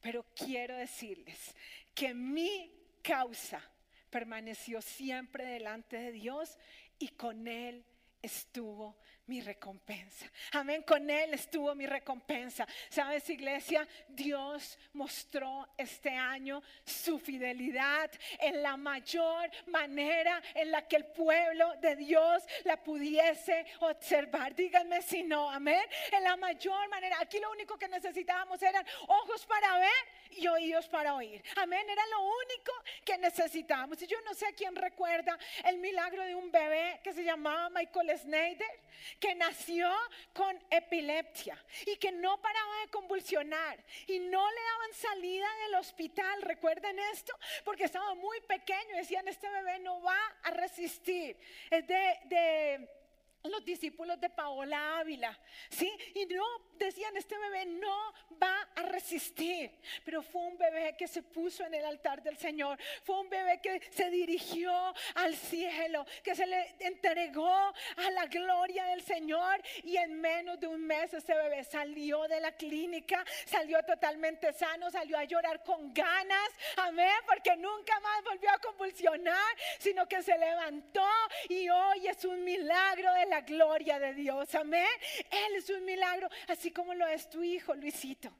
pero 0.00 0.26
quiero 0.34 0.76
decirles 0.76 1.54
que 1.94 2.12
mi 2.12 2.74
causa 3.00 3.62
permaneció 4.10 4.82
siempre 4.82 5.44
delante 5.44 5.96
de 5.96 6.10
Dios 6.10 6.58
y 6.98 7.10
con 7.10 7.46
Él 7.46 7.86
estuvo 8.20 8.98
mi 9.26 9.40
recompensa. 9.40 10.26
Amén, 10.52 10.82
con 10.82 11.08
Él 11.08 11.32
estuvo 11.34 11.74
mi 11.74 11.86
recompensa. 11.86 12.66
¿Sabes, 12.88 13.28
iglesia? 13.30 13.86
Dios 14.08 14.78
mostró 14.92 15.68
este 15.78 16.10
año 16.10 16.62
su 16.84 17.18
fidelidad 17.18 18.10
en 18.38 18.62
la 18.62 18.76
mayor 18.76 19.50
manera 19.66 20.42
en 20.54 20.70
la 20.70 20.86
que 20.86 20.96
el 20.96 21.06
pueblo 21.06 21.74
de 21.80 21.96
Dios 21.96 22.42
la 22.64 22.76
pudiese 22.82 23.64
observar. 23.80 24.54
Díganme 24.54 25.00
si 25.02 25.22
no, 25.22 25.50
amén. 25.50 25.84
En 26.12 26.22
la 26.22 26.36
mayor 26.36 26.88
manera. 26.88 27.18
Aquí 27.20 27.38
lo 27.40 27.50
único 27.50 27.78
que 27.78 27.88
necesitábamos 27.88 28.60
eran 28.62 28.86
ojos 29.08 29.46
para 29.46 29.78
ver 29.78 29.90
y 30.32 30.46
oídos 30.48 30.88
para 30.88 31.14
oír. 31.14 31.42
Amén, 31.56 31.88
era 31.88 32.02
lo 32.08 32.22
único 32.22 32.72
que 33.04 33.16
necesitábamos. 33.18 34.00
Y 34.02 34.06
yo 34.06 34.20
no 34.22 34.34
sé 34.34 34.52
quién 34.54 34.74
recuerda 34.76 35.38
el 35.64 35.78
milagro 35.78 36.24
de 36.24 36.34
un 36.34 36.50
bebé 36.50 37.00
que 37.02 37.12
se 37.12 37.24
llamaba 37.24 37.70
Michael 37.70 38.18
Snyder 38.18 38.84
que 39.24 39.34
nació 39.36 39.90
con 40.34 40.54
epilepsia 40.70 41.56
y 41.86 41.96
que 41.96 42.12
no 42.12 42.42
paraba 42.42 42.80
de 42.82 42.90
convulsionar 42.90 43.82
y 44.06 44.18
no 44.18 44.50
le 44.50 44.60
daban 44.60 44.92
salida 44.92 45.46
del 45.64 45.76
hospital. 45.76 46.42
Recuerden 46.42 46.98
esto, 47.10 47.32
porque 47.64 47.84
estaba 47.84 48.14
muy 48.16 48.38
pequeño. 48.42 48.96
Decían, 48.96 49.26
este 49.26 49.48
bebé 49.48 49.78
no 49.78 50.02
va 50.02 50.18
a 50.42 50.50
resistir. 50.50 51.38
Es 51.70 51.86
de, 51.86 52.18
de 52.24 52.88
los 53.50 53.64
discípulos 53.64 54.18
de 54.20 54.30
Paola 54.30 54.98
Ávila, 54.98 55.38
¿sí? 55.68 55.92
Y 56.14 56.24
no 56.26 56.44
decían, 56.78 57.16
este 57.16 57.36
bebé 57.38 57.66
no 57.66 58.12
va 58.42 58.68
a 58.74 58.82
resistir, 58.82 59.70
pero 60.04 60.22
fue 60.22 60.42
un 60.42 60.56
bebé 60.56 60.96
que 60.96 61.06
se 61.06 61.22
puso 61.22 61.64
en 61.64 61.74
el 61.74 61.84
altar 61.84 62.22
del 62.22 62.38
Señor, 62.38 62.78
fue 63.04 63.20
un 63.20 63.28
bebé 63.28 63.60
que 63.62 63.80
se 63.92 64.10
dirigió 64.10 64.72
al 65.16 65.36
cielo, 65.36 66.06
que 66.22 66.34
se 66.34 66.46
le 66.46 66.74
entregó 66.80 67.46
a 67.48 68.10
la 68.12 68.26
gloria 68.26 68.84
del 68.86 69.02
Señor. 69.02 69.62
Y 69.82 69.96
en 69.96 70.20
menos 70.20 70.58
de 70.58 70.66
un 70.66 70.86
mes 70.86 71.12
ese 71.12 71.34
bebé 71.34 71.64
salió 71.64 72.26
de 72.28 72.40
la 72.40 72.52
clínica, 72.52 73.24
salió 73.44 73.82
totalmente 73.84 74.52
sano, 74.52 74.90
salió 74.90 75.18
a 75.18 75.24
llorar 75.24 75.62
con 75.62 75.92
ganas, 75.92 76.48
amén, 76.76 77.14
porque 77.26 77.56
nunca 77.56 77.98
más 78.00 78.24
volvió 78.24 78.50
a 78.50 78.58
convulsionar, 78.58 79.54
sino 79.78 80.08
que 80.08 80.22
se 80.22 80.36
levantó 80.38 81.06
y 81.48 81.68
hoy 81.68 82.08
es 82.08 82.24
un 82.24 82.42
milagro 82.42 83.12
de 83.12 83.26
la 83.26 83.33
gloria 83.40 83.98
de 83.98 84.14
Dios, 84.14 84.54
amén. 84.54 84.86
Él 85.30 85.56
es 85.56 85.68
un 85.70 85.84
milagro, 85.84 86.28
así 86.48 86.70
como 86.70 86.94
lo 86.94 87.06
es 87.06 87.28
tu 87.28 87.42
hijo, 87.42 87.74
Luisito. 87.74 88.32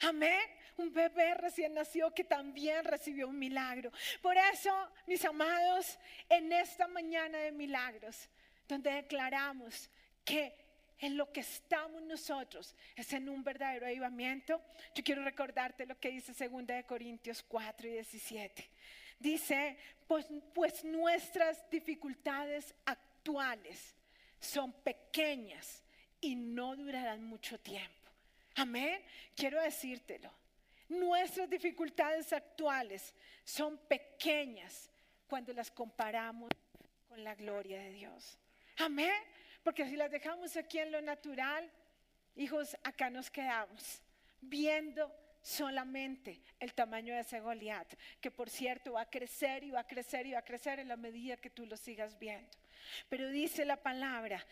Amén. 0.00 0.40
Un 0.76 0.92
bebé 0.92 1.34
recién 1.34 1.74
nació 1.74 2.12
que 2.12 2.24
también 2.24 2.84
recibió 2.84 3.28
un 3.28 3.38
milagro. 3.38 3.92
Por 4.20 4.36
eso, 4.36 4.70
mis 5.06 5.24
amados, 5.24 5.98
en 6.28 6.52
esta 6.52 6.88
mañana 6.88 7.38
de 7.38 7.52
milagros, 7.52 8.28
donde 8.66 8.90
declaramos 8.90 9.90
que 10.24 10.54
en 10.98 11.16
lo 11.16 11.32
que 11.32 11.40
estamos 11.40 12.02
nosotros 12.02 12.74
es 12.96 13.12
en 13.12 13.28
un 13.28 13.44
verdadero 13.44 13.86
avivamiento, 13.86 14.62
yo 14.94 15.04
quiero 15.04 15.24
recordarte 15.24 15.86
lo 15.86 15.98
que 15.98 16.10
dice 16.10 16.32
2 16.48 16.66
de 16.66 16.84
Corintios 16.84 17.42
4 17.42 17.88
y 17.88 17.92
17. 17.92 18.70
Dice, 19.18 19.76
pues, 20.06 20.26
pues 20.54 20.84
nuestras 20.84 21.68
dificultades 21.70 22.74
actuales 22.84 23.94
son 24.42 24.72
pequeñas 24.72 25.82
y 26.20 26.34
no 26.34 26.74
durarán 26.74 27.24
mucho 27.24 27.58
tiempo. 27.60 28.10
Amén. 28.56 29.00
Quiero 29.34 29.62
decírtelo. 29.62 30.30
Nuestras 30.88 31.48
dificultades 31.48 32.32
actuales 32.32 33.14
son 33.44 33.78
pequeñas 33.88 34.90
cuando 35.28 35.52
las 35.52 35.70
comparamos 35.70 36.50
con 37.08 37.22
la 37.22 37.34
gloria 37.34 37.78
de 37.78 37.92
Dios. 37.92 38.36
Amén. 38.78 39.22
Porque 39.62 39.86
si 39.86 39.96
las 39.96 40.10
dejamos 40.10 40.56
aquí 40.56 40.78
en 40.80 40.90
lo 40.90 41.00
natural, 41.00 41.70
hijos, 42.34 42.76
acá 42.82 43.10
nos 43.10 43.30
quedamos 43.30 44.02
viendo 44.40 45.14
solamente 45.40 46.42
el 46.58 46.74
tamaño 46.74 47.14
de 47.14 47.20
ese 47.20 47.40
Goliat, 47.40 47.94
que 48.20 48.30
por 48.30 48.50
cierto 48.50 48.94
va 48.94 49.02
a 49.02 49.10
crecer 49.10 49.62
y 49.62 49.70
va 49.70 49.80
a 49.80 49.86
crecer 49.86 50.26
y 50.26 50.32
va 50.32 50.40
a 50.40 50.44
crecer 50.44 50.80
en 50.80 50.88
la 50.88 50.96
medida 50.96 51.36
que 51.36 51.50
tú 51.50 51.64
lo 51.64 51.76
sigas 51.76 52.18
viendo. 52.18 52.50
Pero 53.08 53.28
dice 53.28 53.64
la 53.64 53.76
palabra, 53.76 54.44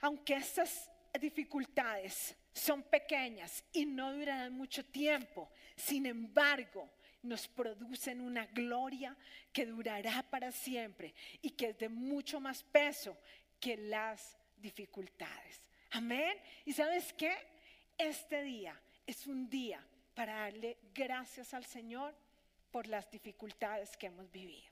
aunque 0.00 0.34
estas 0.34 0.90
dificultades 1.20 2.36
son 2.52 2.82
pequeñas 2.82 3.64
y 3.72 3.86
no 3.86 4.12
durarán 4.12 4.52
mucho 4.52 4.84
tiempo, 4.84 5.50
sin 5.76 6.06
embargo, 6.06 6.90
nos 7.22 7.48
producen 7.48 8.20
una 8.20 8.46
gloria 8.46 9.16
que 9.52 9.66
durará 9.66 10.22
para 10.22 10.52
siempre 10.52 11.14
y 11.42 11.50
que 11.50 11.70
es 11.70 11.78
de 11.78 11.88
mucho 11.88 12.40
más 12.40 12.62
peso 12.62 13.18
que 13.58 13.76
las 13.76 14.36
dificultades. 14.56 15.60
Amén. 15.90 16.38
¿Y 16.64 16.72
sabes 16.72 17.12
qué? 17.12 17.36
Este 17.98 18.42
día 18.42 18.80
es 19.06 19.26
un 19.26 19.48
día 19.48 19.84
para 20.14 20.34
darle 20.34 20.78
gracias 20.94 21.52
al 21.54 21.64
Señor 21.64 22.14
por 22.70 22.86
las 22.86 23.10
dificultades 23.10 23.96
que 23.96 24.06
hemos 24.06 24.30
vivido. 24.30 24.70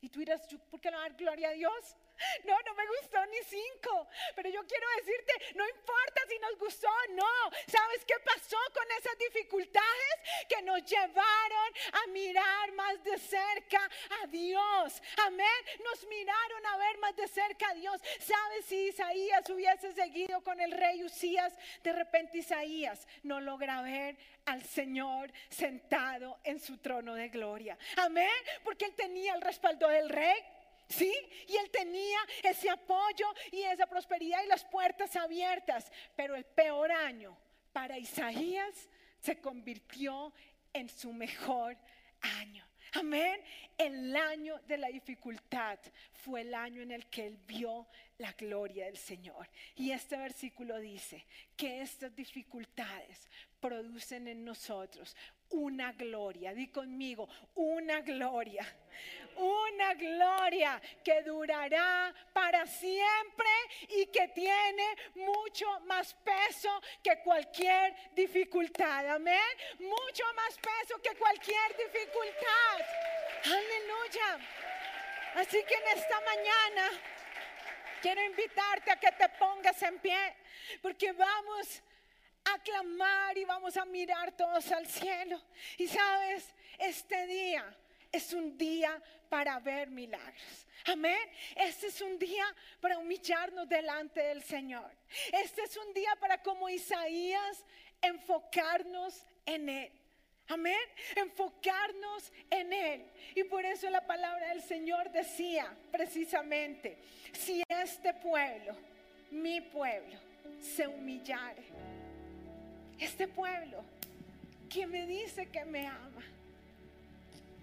Y 0.00 0.08
tú 0.08 0.20
dirás, 0.20 0.46
¿por 0.70 0.80
qué 0.80 0.90
no 0.90 0.98
dar 0.98 1.14
gloria 1.14 1.48
a 1.48 1.52
Dios? 1.52 1.96
No, 2.44 2.56
no 2.62 2.74
me 2.74 2.86
gustó 2.86 3.24
ni 3.26 3.38
cinco. 3.44 4.08
Pero 4.34 4.48
yo 4.48 4.66
quiero 4.66 4.86
decirte, 4.98 5.32
no 5.54 5.68
importa 5.68 6.20
si 6.28 6.38
nos 6.38 6.58
gustó 6.58 6.88
o 6.88 7.12
no. 7.14 7.50
¿Sabes 7.66 8.04
qué 8.04 8.14
pasó 8.24 8.58
con 8.72 8.84
esas 8.98 9.18
dificultades? 9.18 10.14
Que 10.48 10.62
nos 10.62 10.84
llevaron 10.84 11.72
a 11.92 12.06
mirar 12.08 12.72
más 12.72 13.02
de 13.02 13.18
cerca 13.18 13.88
a 14.22 14.26
Dios. 14.26 15.02
Amén. 15.26 15.46
Nos 15.84 16.06
miraron 16.06 16.66
a 16.66 16.76
ver 16.76 16.98
más 16.98 17.16
de 17.16 17.28
cerca 17.28 17.70
a 17.70 17.74
Dios. 17.74 18.00
¿Sabes 18.20 18.66
si 18.66 18.88
Isaías 18.88 19.48
hubiese 19.48 19.92
seguido 19.92 20.42
con 20.42 20.60
el 20.60 20.72
rey 20.72 21.02
Usías? 21.04 21.54
De 21.82 21.92
repente 21.92 22.38
Isaías 22.38 23.06
no 23.22 23.40
logra 23.40 23.82
ver 23.82 24.16
al 24.46 24.62
Señor 24.62 25.32
sentado 25.48 26.38
en 26.44 26.60
su 26.60 26.78
trono 26.78 27.14
de 27.14 27.28
gloria. 27.28 27.78
Amén. 27.96 28.30
Porque 28.62 28.86
él 28.86 28.94
tenía 28.94 29.34
el 29.34 29.40
respaldo 29.40 29.88
del 29.88 30.08
rey. 30.08 30.53
¿Sí? 30.88 31.12
Y 31.48 31.56
él 31.56 31.70
tenía 31.70 32.18
ese 32.42 32.70
apoyo 32.70 33.26
y 33.50 33.62
esa 33.62 33.86
prosperidad 33.86 34.42
y 34.44 34.48
las 34.48 34.64
puertas 34.64 35.14
abiertas. 35.16 35.90
Pero 36.16 36.34
el 36.34 36.44
peor 36.44 36.92
año 36.92 37.36
para 37.72 37.98
Isaías 37.98 38.88
se 39.20 39.40
convirtió 39.40 40.32
en 40.72 40.88
su 40.88 41.12
mejor 41.12 41.76
año. 42.20 42.66
Amén. 42.92 43.40
El 43.76 44.14
año 44.16 44.60
de 44.68 44.78
la 44.78 44.88
dificultad 44.88 45.78
fue 46.12 46.42
el 46.42 46.54
año 46.54 46.82
en 46.82 46.92
el 46.92 47.06
que 47.06 47.26
él 47.26 47.38
vio 47.46 47.88
la 48.18 48.32
gloria 48.32 48.86
del 48.86 48.96
Señor. 48.96 49.48
Y 49.74 49.90
este 49.90 50.16
versículo 50.16 50.78
dice 50.78 51.26
que 51.56 51.82
estas 51.82 52.14
dificultades 52.14 53.28
producen 53.58 54.28
en 54.28 54.44
nosotros 54.44 55.16
una 55.54 55.92
gloria. 55.92 56.52
Di 56.52 56.68
conmigo, 56.70 57.28
una 57.54 58.00
gloria 58.00 58.66
una 59.36 59.94
gloria 59.94 60.80
que 61.02 61.22
durará 61.22 62.14
para 62.32 62.66
siempre 62.66 63.48
y 63.88 64.06
que 64.06 64.28
tiene 64.28 64.96
mucho 65.14 65.80
más 65.80 66.14
peso 66.14 66.80
que 67.02 67.18
cualquier 67.20 67.94
dificultad. 68.14 69.08
Amén. 69.08 69.40
Mucho 69.80 70.24
más 70.34 70.56
peso 70.58 71.00
que 71.02 71.16
cualquier 71.16 71.76
dificultad. 71.76 72.80
Aleluya. 73.44 74.48
Así 75.34 75.62
que 75.64 75.74
en 75.74 75.98
esta 75.98 76.20
mañana 76.20 76.90
quiero 78.00 78.22
invitarte 78.22 78.90
a 78.90 78.96
que 78.96 79.12
te 79.12 79.28
pongas 79.30 79.82
en 79.82 79.98
pie 79.98 80.36
porque 80.80 81.12
vamos 81.12 81.82
a 82.44 82.58
clamar 82.58 83.36
y 83.36 83.44
vamos 83.44 83.76
a 83.76 83.84
mirar 83.84 84.32
todos 84.32 84.70
al 84.72 84.86
cielo. 84.86 85.40
Y 85.78 85.88
sabes, 85.88 86.54
este 86.78 87.26
día 87.26 87.64
es 88.12 88.32
un 88.32 88.56
día 88.56 89.02
para 89.28 89.58
ver 89.58 89.90
milagros. 89.90 90.66
Amén. 90.86 91.28
Este 91.56 91.88
es 91.88 92.00
un 92.00 92.18
día 92.18 92.44
para 92.80 92.98
humillarnos 92.98 93.68
delante 93.68 94.20
del 94.20 94.42
Señor. 94.42 94.90
Este 95.32 95.62
es 95.62 95.76
un 95.76 95.92
día 95.94 96.14
para 96.20 96.42
como 96.42 96.68
Isaías 96.68 97.64
enfocarnos 98.02 99.24
en 99.46 99.68
Él. 99.68 99.92
Amén. 100.48 100.76
Enfocarnos 101.16 102.30
en 102.50 102.72
Él. 102.72 103.10
Y 103.34 103.44
por 103.44 103.64
eso 103.64 103.88
la 103.88 104.06
palabra 104.06 104.48
del 104.48 104.62
Señor 104.62 105.10
decía 105.10 105.74
precisamente, 105.90 106.98
si 107.32 107.62
este 107.68 108.12
pueblo, 108.14 108.76
mi 109.30 109.60
pueblo, 109.62 110.18
se 110.60 110.86
humillare, 110.86 111.62
este 112.98 113.28
pueblo 113.28 113.82
que 114.68 114.86
me 114.86 115.06
dice 115.06 115.46
que 115.46 115.64
me 115.64 115.86
ama, 115.86 116.22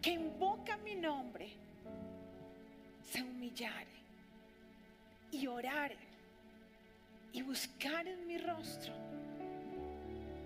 que 0.02 0.12
invoca 0.12 0.78
mi 0.78 0.96
nombre 0.96 1.50
se 3.12 3.22
humillare 3.22 3.88
y 5.32 5.48
orare 5.48 5.98
y 7.34 7.42
buscar 7.42 8.08
en 8.08 8.26
mi 8.28 8.38
rostro 8.38 8.94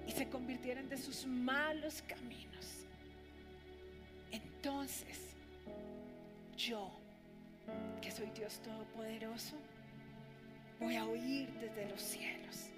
y 0.08 0.12
se 0.12 0.28
convirtieran 0.30 0.88
de 0.90 0.98
sus 0.98 1.26
malos 1.26 2.04
caminos, 2.08 2.86
entonces 4.32 5.20
yo, 6.58 6.90
que 8.02 8.12
soy 8.12 8.30
Dios 8.32 8.60
Todopoderoso, 8.60 9.56
voy 10.80 10.96
a 10.96 11.06
oír 11.06 11.50
desde 11.60 11.90
los 11.90 12.02
cielos. 12.02 12.70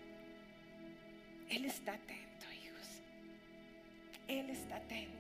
Él 1.50 1.66
está 1.66 1.94
atento, 1.94 2.46
hijos. 2.52 3.02
Él 4.28 4.50
está 4.50 4.78
atento 4.78 5.18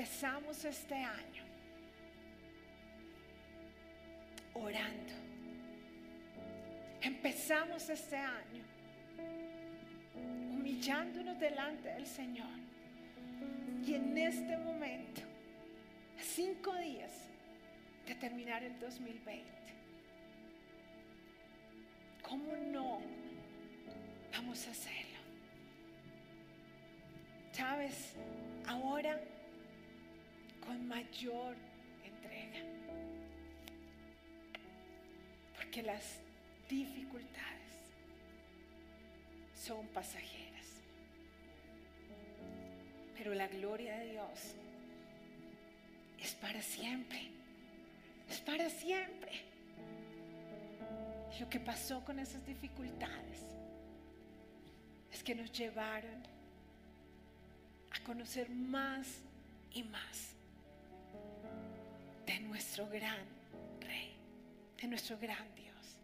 empezamos 0.00 0.64
este 0.64 0.94
año 0.94 1.44
orando. 4.54 5.12
Empezamos 7.02 7.86
este 7.90 8.16
año 8.16 8.64
humillándonos 10.54 11.38
delante 11.38 11.90
del 11.90 12.06
Señor. 12.06 12.48
Y 13.86 13.94
en 13.94 14.16
este 14.16 14.56
momento, 14.56 15.20
cinco 16.18 16.74
días 16.76 17.12
de 18.06 18.14
terminar 18.14 18.64
el 18.64 18.80
2020, 18.80 19.44
¿cómo 22.22 22.56
no 22.56 23.02
vamos 24.32 24.66
a 24.66 24.70
hacerlo? 24.70 25.18
¿Sabes? 27.52 28.14
Ahora 28.66 29.20
con 30.66 30.86
mayor 30.88 31.56
entrega. 32.04 32.60
Porque 35.56 35.82
las 35.82 36.20
dificultades 36.68 37.74
son 39.54 39.86
pasajeras. 39.88 40.66
Pero 43.16 43.34
la 43.34 43.48
gloria 43.48 43.98
de 43.98 44.12
Dios 44.12 44.54
es 46.18 46.34
para 46.34 46.62
siempre. 46.62 47.30
Es 48.28 48.40
para 48.40 48.70
siempre. 48.70 49.32
lo 51.38 51.48
que 51.48 51.60
pasó 51.60 52.04
con 52.04 52.18
esas 52.18 52.44
dificultades 52.46 53.59
que 55.22 55.34
nos 55.34 55.52
llevaron 55.52 56.22
a 57.90 58.00
conocer 58.04 58.48
más 58.50 59.06
y 59.72 59.82
más 59.84 60.34
de 62.26 62.40
nuestro 62.40 62.88
gran 62.88 63.24
Rey, 63.80 64.14
de 64.80 64.88
nuestro 64.88 65.18
gran 65.18 65.54
Dios. 65.54 65.98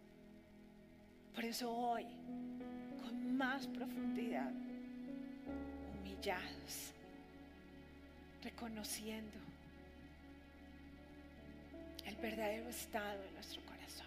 Por 1.35 1.45
eso 1.45 1.71
hoy, 1.71 2.07
con 3.03 3.37
más 3.37 3.67
profundidad, 3.67 4.53
humillados, 6.01 6.93
reconociendo 8.43 9.39
el 12.07 12.17
verdadero 12.17 12.69
estado 12.69 13.21
de 13.23 13.31
nuestro 13.33 13.61
corazón. 13.63 14.07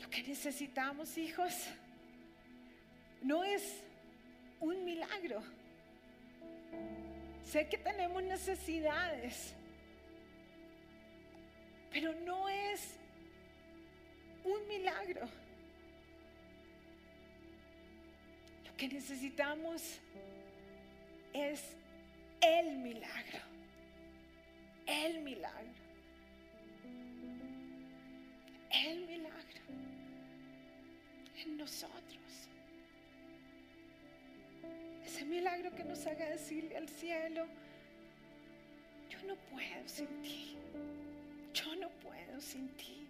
Lo 0.00 0.08
que 0.10 0.22
necesitamos, 0.22 1.18
hijos, 1.18 1.68
no 3.22 3.44
es 3.44 3.82
un 4.60 4.84
milagro 4.84 5.42
Sé 7.52 7.68
que 7.68 7.76
tenemos 7.76 8.22
necesidades, 8.22 9.52
pero 11.90 12.14
no 12.14 12.48
es 12.48 12.94
un 14.42 14.66
milagro. 14.68 15.28
Lo 18.64 18.76
que 18.78 18.88
necesitamos 18.88 19.98
es 21.34 21.76
el 22.40 22.78
milagro. 22.78 23.40
el 24.86 25.20
milagro. 25.20 25.82
El 28.70 29.06
milagro 29.06 29.60
en 31.36 31.56
nosotros. 31.58 32.21
Ese 35.12 35.26
milagro 35.26 35.70
que 35.76 35.84
nos 35.84 36.06
haga 36.06 36.24
decirle 36.24 36.74
al 36.74 36.88
cielo, 36.88 37.44
yo 39.10 39.18
no 39.26 39.36
puedo 39.50 39.86
sin 39.86 40.06
ti. 40.22 40.56
Yo 41.52 41.76
no 41.76 41.90
puedo 42.02 42.40
sin 42.40 42.66
ti. 42.76 43.06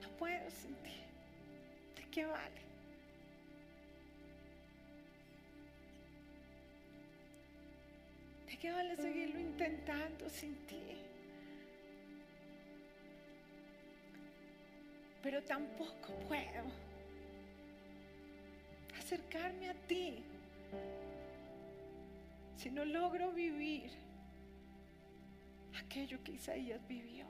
No 0.00 0.08
puedo 0.18 0.50
sin 0.50 0.74
ti. 0.76 0.96
¿De 1.94 2.10
qué 2.10 2.24
vale? 2.24 2.62
¿De 8.46 8.56
qué 8.56 8.70
vale 8.72 8.96
seguirlo 8.96 9.40
intentando 9.40 10.30
sin 10.30 10.54
ti? 10.66 10.80
Pero 15.22 15.42
tampoco 15.42 16.14
puedo 16.26 16.87
acercarme 19.08 19.70
a 19.70 19.74
ti 19.86 20.22
si 22.56 22.70
no 22.70 22.84
logro 22.84 23.32
vivir 23.32 23.90
aquello 25.80 26.22
que 26.22 26.32
Isaías 26.32 26.86
vivió. 26.86 27.24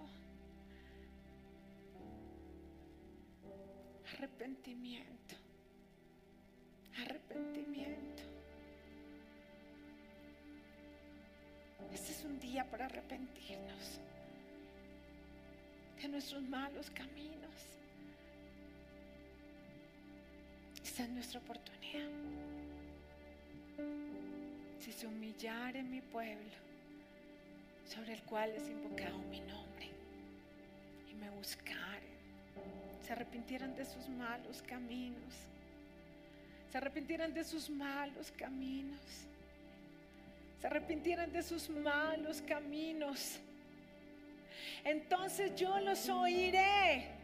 Arrepentimiento. 4.13 5.37
Arrepentimiento. 7.01 8.25
Este 11.93 12.11
es 12.11 12.25
un 12.25 12.41
día 12.41 12.69
para 12.69 12.87
arrepentirnos 12.87 14.01
de 16.03 16.09
nuestros 16.09 16.43
malos 16.43 16.91
caminos. 16.91 17.78
Esta 20.99 21.11
es 21.11 21.15
nuestra 21.15 21.39
oportunidad. 21.39 22.09
Si 24.81 24.91
se 24.91 25.07
humillara 25.07 25.79
en 25.79 25.89
mi 25.93 26.01
pueblo, 26.01 26.51
sobre 27.89 28.15
el 28.15 28.23
cual 28.23 28.51
es 28.51 28.69
invocado 28.69 29.17
mi 29.31 29.39
nombre, 29.39 29.91
y 31.09 31.15
me 31.15 31.31
buscaren, 31.31 32.03
se 33.07 33.13
arrepintieran 33.13 33.77
de 33.77 33.85
sus 33.85 34.09
malos 34.09 34.61
caminos, 34.63 35.35
se 36.73 36.79
arrepintieran 36.79 37.33
de 37.33 37.45
sus 37.45 37.71
malos 37.71 38.33
caminos, 38.33 39.01
se 40.61 40.67
arrepintieran 40.67 41.33
de 41.33 41.45
sus 41.45 41.71
malos 41.71 42.43
caminos, 42.43 43.39
entonces 44.83 45.55
yo 45.55 45.79
los 45.79 46.09
oiré. 46.09 47.18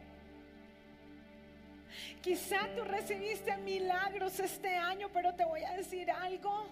Quizá 2.22 2.68
tú 2.74 2.84
recibiste 2.84 3.56
milagros 3.58 4.40
este 4.40 4.76
año, 4.76 5.10
pero 5.12 5.34
te 5.34 5.44
voy 5.44 5.62
a 5.62 5.72
decir 5.72 6.10
algo. 6.10 6.66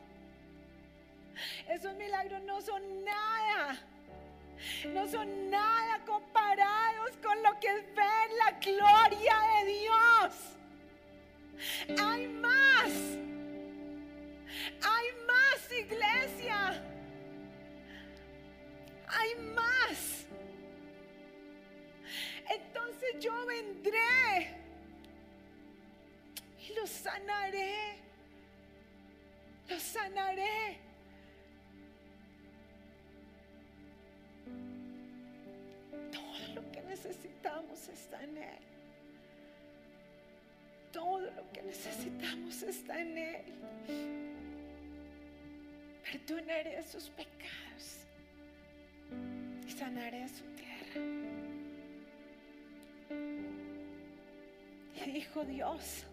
Esos 1.68 1.94
milagros 1.94 2.42
no 2.42 2.60
son 2.62 3.04
nada. 3.04 3.78
No 4.88 5.08
son 5.08 5.50
nada 5.50 5.98
comparados 6.06 7.10
con 7.22 7.42
lo 7.42 7.58
que 7.60 7.66
es 7.68 7.94
ver 7.94 8.30
la 8.38 8.50
gloria 8.60 9.36
de 9.56 9.72
Dios. 9.72 10.52
Hay 12.00 12.28
más. 12.28 12.92
Hay 14.82 15.06
más 15.26 15.72
iglesia. 15.72 16.82
Hay 19.08 19.34
más. 19.54 20.26
Entonces 22.48 23.18
yo 23.20 23.46
vendré 23.46 24.61
los 26.82 26.90
sanaré. 26.90 27.96
Los 29.68 29.82
sanaré. 29.82 30.78
Todo 36.10 36.54
lo 36.54 36.72
que 36.72 36.82
necesitamos 36.82 37.88
está 37.88 38.24
en 38.24 38.36
Él. 38.36 38.58
Todo 40.92 41.20
lo 41.20 41.52
que 41.52 41.62
necesitamos 41.62 42.62
está 42.62 43.00
en 43.00 43.18
Él. 43.18 43.44
Perdonaré 46.02 46.82
sus 46.82 47.08
pecados 47.10 48.06
y 49.66 49.70
sanaré 49.70 50.28
su 50.28 50.44
tierra. 50.56 51.00
Y 54.94 55.10
dijo 55.12 55.44
Dios, 55.44 56.06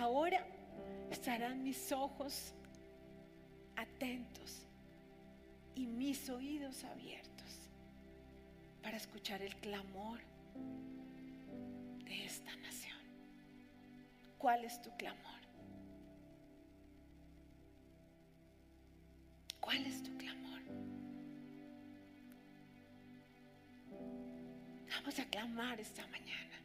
ahora 0.00 0.46
estarán 1.10 1.62
mis 1.62 1.92
ojos 1.92 2.54
atentos 3.76 4.66
y 5.74 5.86
mis 5.86 6.28
oídos 6.30 6.84
abiertos 6.84 7.70
para 8.82 8.96
escuchar 8.96 9.42
el 9.42 9.54
clamor 9.56 10.20
de 12.04 12.24
esta 12.24 12.54
nación. 12.56 12.98
¿Cuál 14.38 14.64
es 14.64 14.80
tu 14.80 14.90
clamor? 14.96 15.40
¿Cuál 19.60 19.86
es 19.86 20.02
tu 20.02 20.16
clamor? 20.16 20.60
Vamos 24.88 25.18
a 25.18 25.24
clamar 25.26 25.78
esta 25.78 26.06
mañana. 26.06 26.56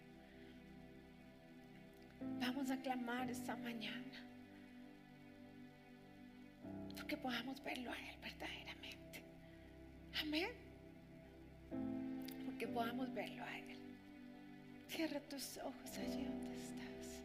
Vamos 2.39 2.69
a 2.71 2.77
clamar 2.77 3.29
esta 3.29 3.55
mañana. 3.55 4.19
Porque 6.95 7.17
podamos 7.17 7.63
verlo 7.63 7.91
a 7.91 7.97
Él 7.97 8.17
verdaderamente. 8.21 9.23
Amén. 10.21 10.49
Porque 12.45 12.67
podamos 12.67 13.13
verlo 13.13 13.43
a 13.43 13.57
Él. 13.57 13.77
Cierra 14.87 15.19
tus 15.21 15.57
ojos 15.57 15.97
allí 15.97 16.23
donde 16.23 16.55
estás. 16.55 17.21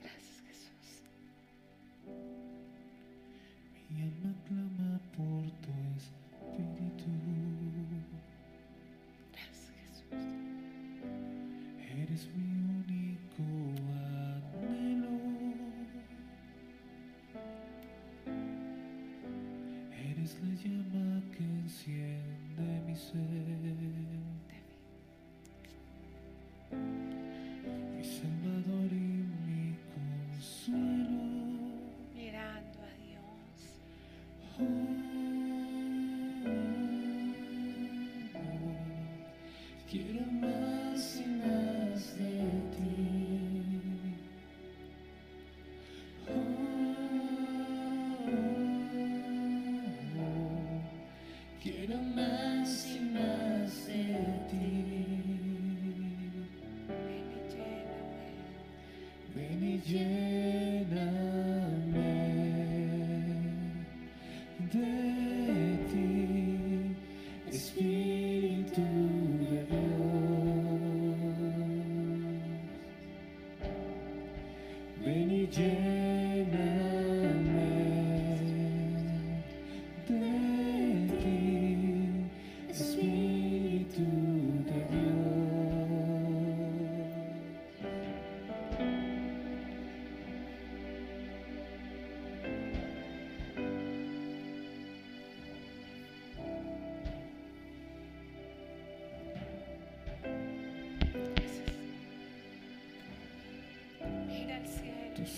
Gracias 0.00 0.40
Jesús. 0.46 1.02
Mi 3.90 4.02
alma 4.02 4.34
clama 4.46 5.00
por 5.16 5.50
tu 5.62 5.83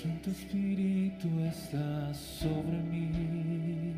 Santo 0.07 0.31
Espíritu 0.31 1.29
está 1.41 2.15
sobre 2.15 2.77
mí. 2.77 3.96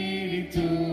Espírito. 0.00 0.89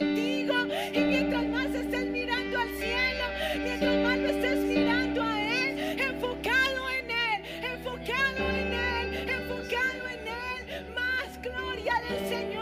y 0.00 1.00
mientras 1.00 1.46
más 1.46 1.66
estés 1.66 2.06
mirando 2.06 2.58
al 2.58 2.68
cielo, 2.76 3.24
mientras 3.62 3.96
más 4.02 4.18
lo 4.18 4.28
estés 4.28 4.58
mirando 4.64 5.22
a 5.22 5.40
Él, 5.40 6.00
enfocado 6.00 6.90
en 6.90 7.10
Él, 7.10 7.42
enfocado 7.72 8.50
en 8.50 8.72
Él, 8.72 9.28
enfocado 9.28 10.08
en 10.08 10.28
Él, 10.28 10.94
más 10.94 11.40
gloria 11.42 11.94
del 12.08 12.28
Señor 12.28 12.54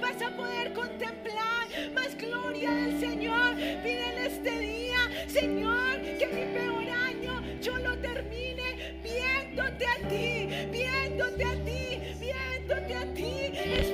vas 0.00 0.22
a 0.22 0.30
poder 0.36 0.72
contemplar, 0.72 1.68
más 1.94 2.16
gloria 2.18 2.70
del 2.70 3.00
Señor. 3.00 3.54
Pídele 3.82 4.26
este 4.26 4.58
día, 4.58 4.98
Señor, 5.26 6.00
que 6.18 6.26
mi 6.26 6.44
peor 6.52 6.88
año 6.90 7.42
yo 7.62 7.78
lo 7.78 7.96
termine 7.98 8.98
viéndote 9.02 9.86
a 9.86 10.08
ti, 10.08 10.48
viéndote 10.70 11.44
a 11.44 11.64
ti, 11.64 12.00
viéndote 12.20 12.94
a 12.94 13.14
ti 13.14 13.93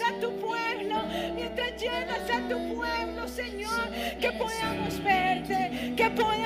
a 0.00 0.20
tu 0.20 0.30
pueblo, 0.38 1.02
mientras 1.34 1.80
llenas 1.80 2.30
a 2.30 2.48
tu 2.48 2.74
pueblo, 2.74 3.28
Señor, 3.28 3.90
que 4.20 4.30
podamos 4.32 5.02
verte, 5.02 5.94
que 5.96 6.10
podamos 6.10 6.45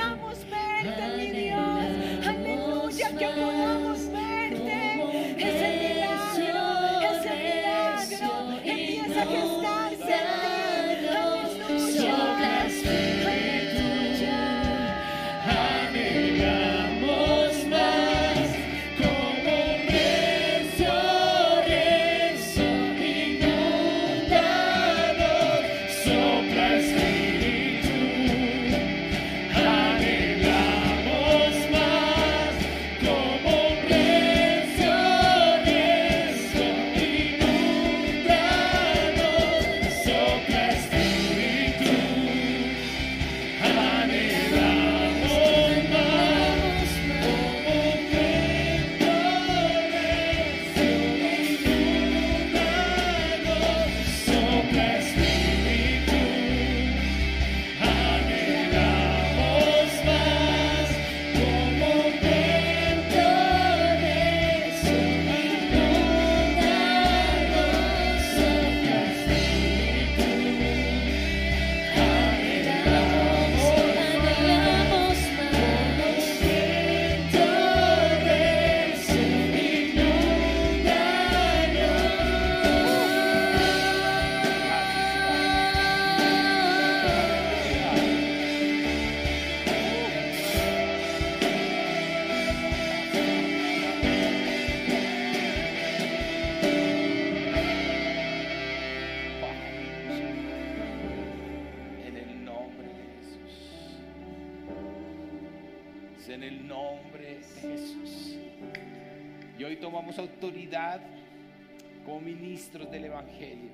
del 112.79 113.05
Evangelio. 113.05 113.69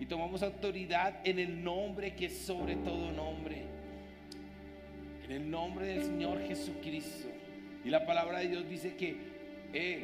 Y 0.00 0.06
tomamos 0.06 0.42
autoridad 0.42 1.20
en 1.24 1.38
el 1.38 1.62
nombre 1.62 2.14
que 2.14 2.26
es 2.26 2.38
sobre 2.38 2.74
todo 2.76 3.12
nombre. 3.12 3.62
En 5.24 5.30
el 5.30 5.50
nombre 5.50 5.86
del 5.86 6.02
Señor 6.02 6.40
Jesucristo. 6.46 7.28
Y 7.84 7.90
la 7.90 8.04
palabra 8.04 8.40
de 8.40 8.48
Dios 8.48 8.68
dice 8.68 8.96
que 8.96 9.16
Él 9.72 10.02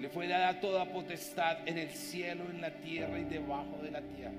le 0.00 0.08
fue 0.10 0.28
dada 0.28 0.60
toda 0.60 0.84
potestad 0.84 1.66
en 1.66 1.78
el 1.78 1.88
cielo, 1.90 2.44
en 2.50 2.60
la 2.60 2.70
tierra 2.70 3.18
y 3.18 3.24
debajo 3.24 3.78
de 3.82 3.90
la 3.90 4.02
tierra. 4.02 4.34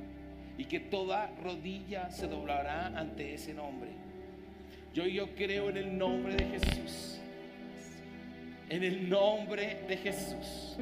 Y 0.58 0.66
que 0.66 0.80
toda 0.80 1.32
rodilla 1.42 2.12
se 2.12 2.28
doblará 2.28 2.88
ante 2.88 3.34
ese 3.34 3.54
nombre. 3.54 3.90
Yo, 4.94 5.06
yo 5.06 5.34
creo 5.36 5.70
en 5.70 5.78
el 5.78 5.98
nombre 5.98 6.36
de 6.36 6.46
Jesús. 6.46 7.20
En 8.70 8.84
el 8.84 9.10
nombre 9.10 9.84
de 9.88 9.98
Jesús. 9.98 10.78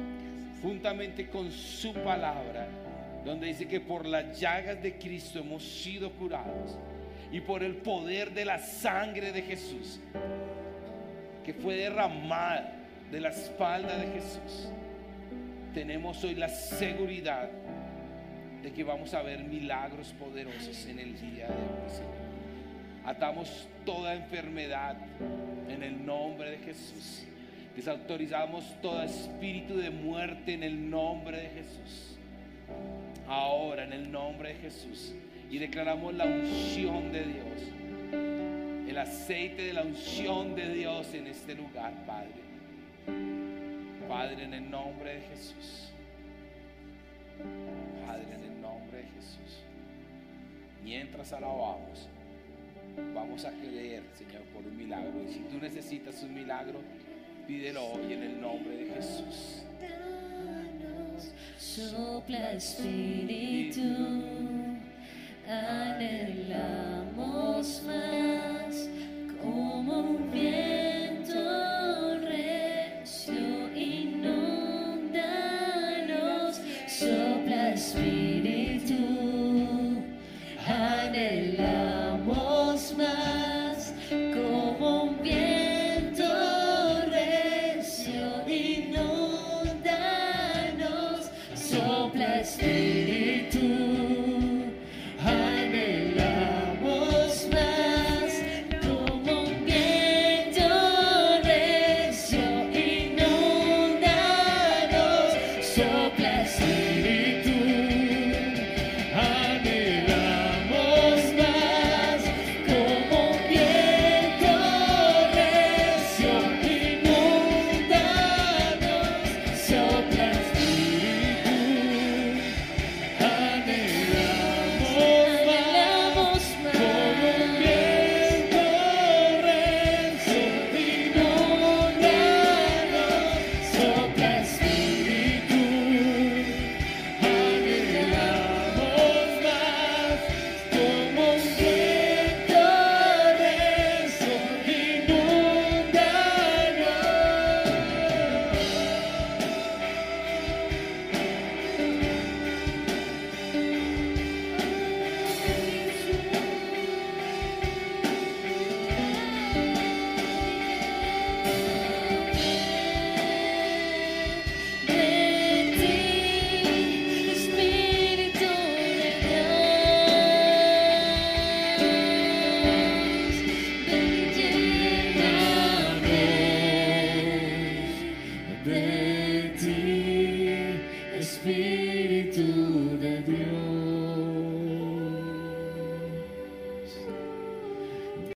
Juntamente 0.62 1.28
con 1.28 1.50
su 1.50 1.92
palabra. 1.94 2.66
Donde 3.24 3.48
dice 3.48 3.66
que 3.66 3.80
por 3.80 4.06
las 4.06 4.38
llagas 4.38 4.82
de 4.82 4.96
Cristo 4.96 5.40
hemos 5.40 5.62
sido 5.62 6.12
curados. 6.12 6.78
Y 7.32 7.40
por 7.40 7.62
el 7.62 7.76
poder 7.76 8.32
de 8.32 8.44
la 8.44 8.58
sangre 8.58 9.32
de 9.32 9.42
Jesús. 9.42 10.00
Que 11.44 11.52
fue 11.54 11.76
derramada 11.76 12.72
de 13.10 13.20
la 13.20 13.30
espalda 13.30 13.96
de 13.98 14.06
Jesús. 14.08 14.68
Tenemos 15.74 16.22
hoy 16.24 16.34
la 16.34 16.48
seguridad 16.48 17.50
de 18.62 18.72
que 18.72 18.82
vamos 18.82 19.14
a 19.14 19.22
ver 19.22 19.44
milagros 19.44 20.12
poderosos 20.18 20.86
en 20.86 20.98
el 20.98 21.20
día 21.20 21.46
de 21.46 21.52
hoy, 21.52 21.90
Señor. 21.90 22.26
Atamos 23.04 23.68
toda 23.84 24.14
enfermedad 24.14 24.96
en 25.68 25.82
el 25.82 26.04
nombre 26.04 26.50
de 26.50 26.58
Jesús. 26.58 27.24
Desautorizamos 27.76 28.74
todo 28.80 29.02
espíritu 29.02 29.76
de 29.76 29.90
muerte 29.90 30.54
en 30.54 30.62
el 30.62 30.88
nombre 30.88 31.36
de 31.42 31.48
Jesús. 31.50 32.16
Ahora 33.28 33.84
en 33.84 33.92
el 33.92 34.10
nombre 34.10 34.54
de 34.54 34.60
Jesús. 34.60 35.14
Y 35.50 35.58
declaramos 35.58 36.14
la 36.14 36.24
unción 36.24 37.12
de 37.12 37.22
Dios. 37.22 38.88
El 38.88 38.96
aceite 38.96 39.62
de 39.62 39.72
la 39.74 39.82
unción 39.82 40.54
de 40.54 40.72
Dios 40.72 41.12
en 41.12 41.26
este 41.26 41.54
lugar, 41.54 41.92
Padre. 42.06 42.46
Padre, 44.08 44.44
en 44.44 44.54
el 44.54 44.70
nombre 44.70 45.16
de 45.16 45.20
Jesús. 45.20 45.90
Padre, 48.06 48.24
en 48.32 48.52
el 48.52 48.62
nombre 48.62 48.98
de 48.98 49.04
Jesús. 49.04 49.62
Mientras 50.82 51.30
alabamos, 51.34 52.08
vamos 53.14 53.44
a 53.44 53.50
creer, 53.50 54.02
Señor, 54.14 54.42
por 54.54 54.64
un 54.64 54.76
milagro. 54.76 55.22
Y 55.28 55.32
si 55.34 55.40
tú 55.40 55.58
necesitas 55.60 56.22
un 56.22 56.32
milagro, 56.32 56.80
Pídelo 57.46 57.92
hoy 57.92 58.12
en 58.12 58.22
el 58.24 58.40
nombre 58.40 58.76
de 58.76 58.86
Jesús. 58.92 59.62
Danos, 59.80 61.30
sopla 61.56 62.54
Espíritu, 62.54 63.82
anhelamos 65.48 66.64
más 67.84 68.88
como 69.40 70.00
un 70.00 70.32
bien. 70.32 70.65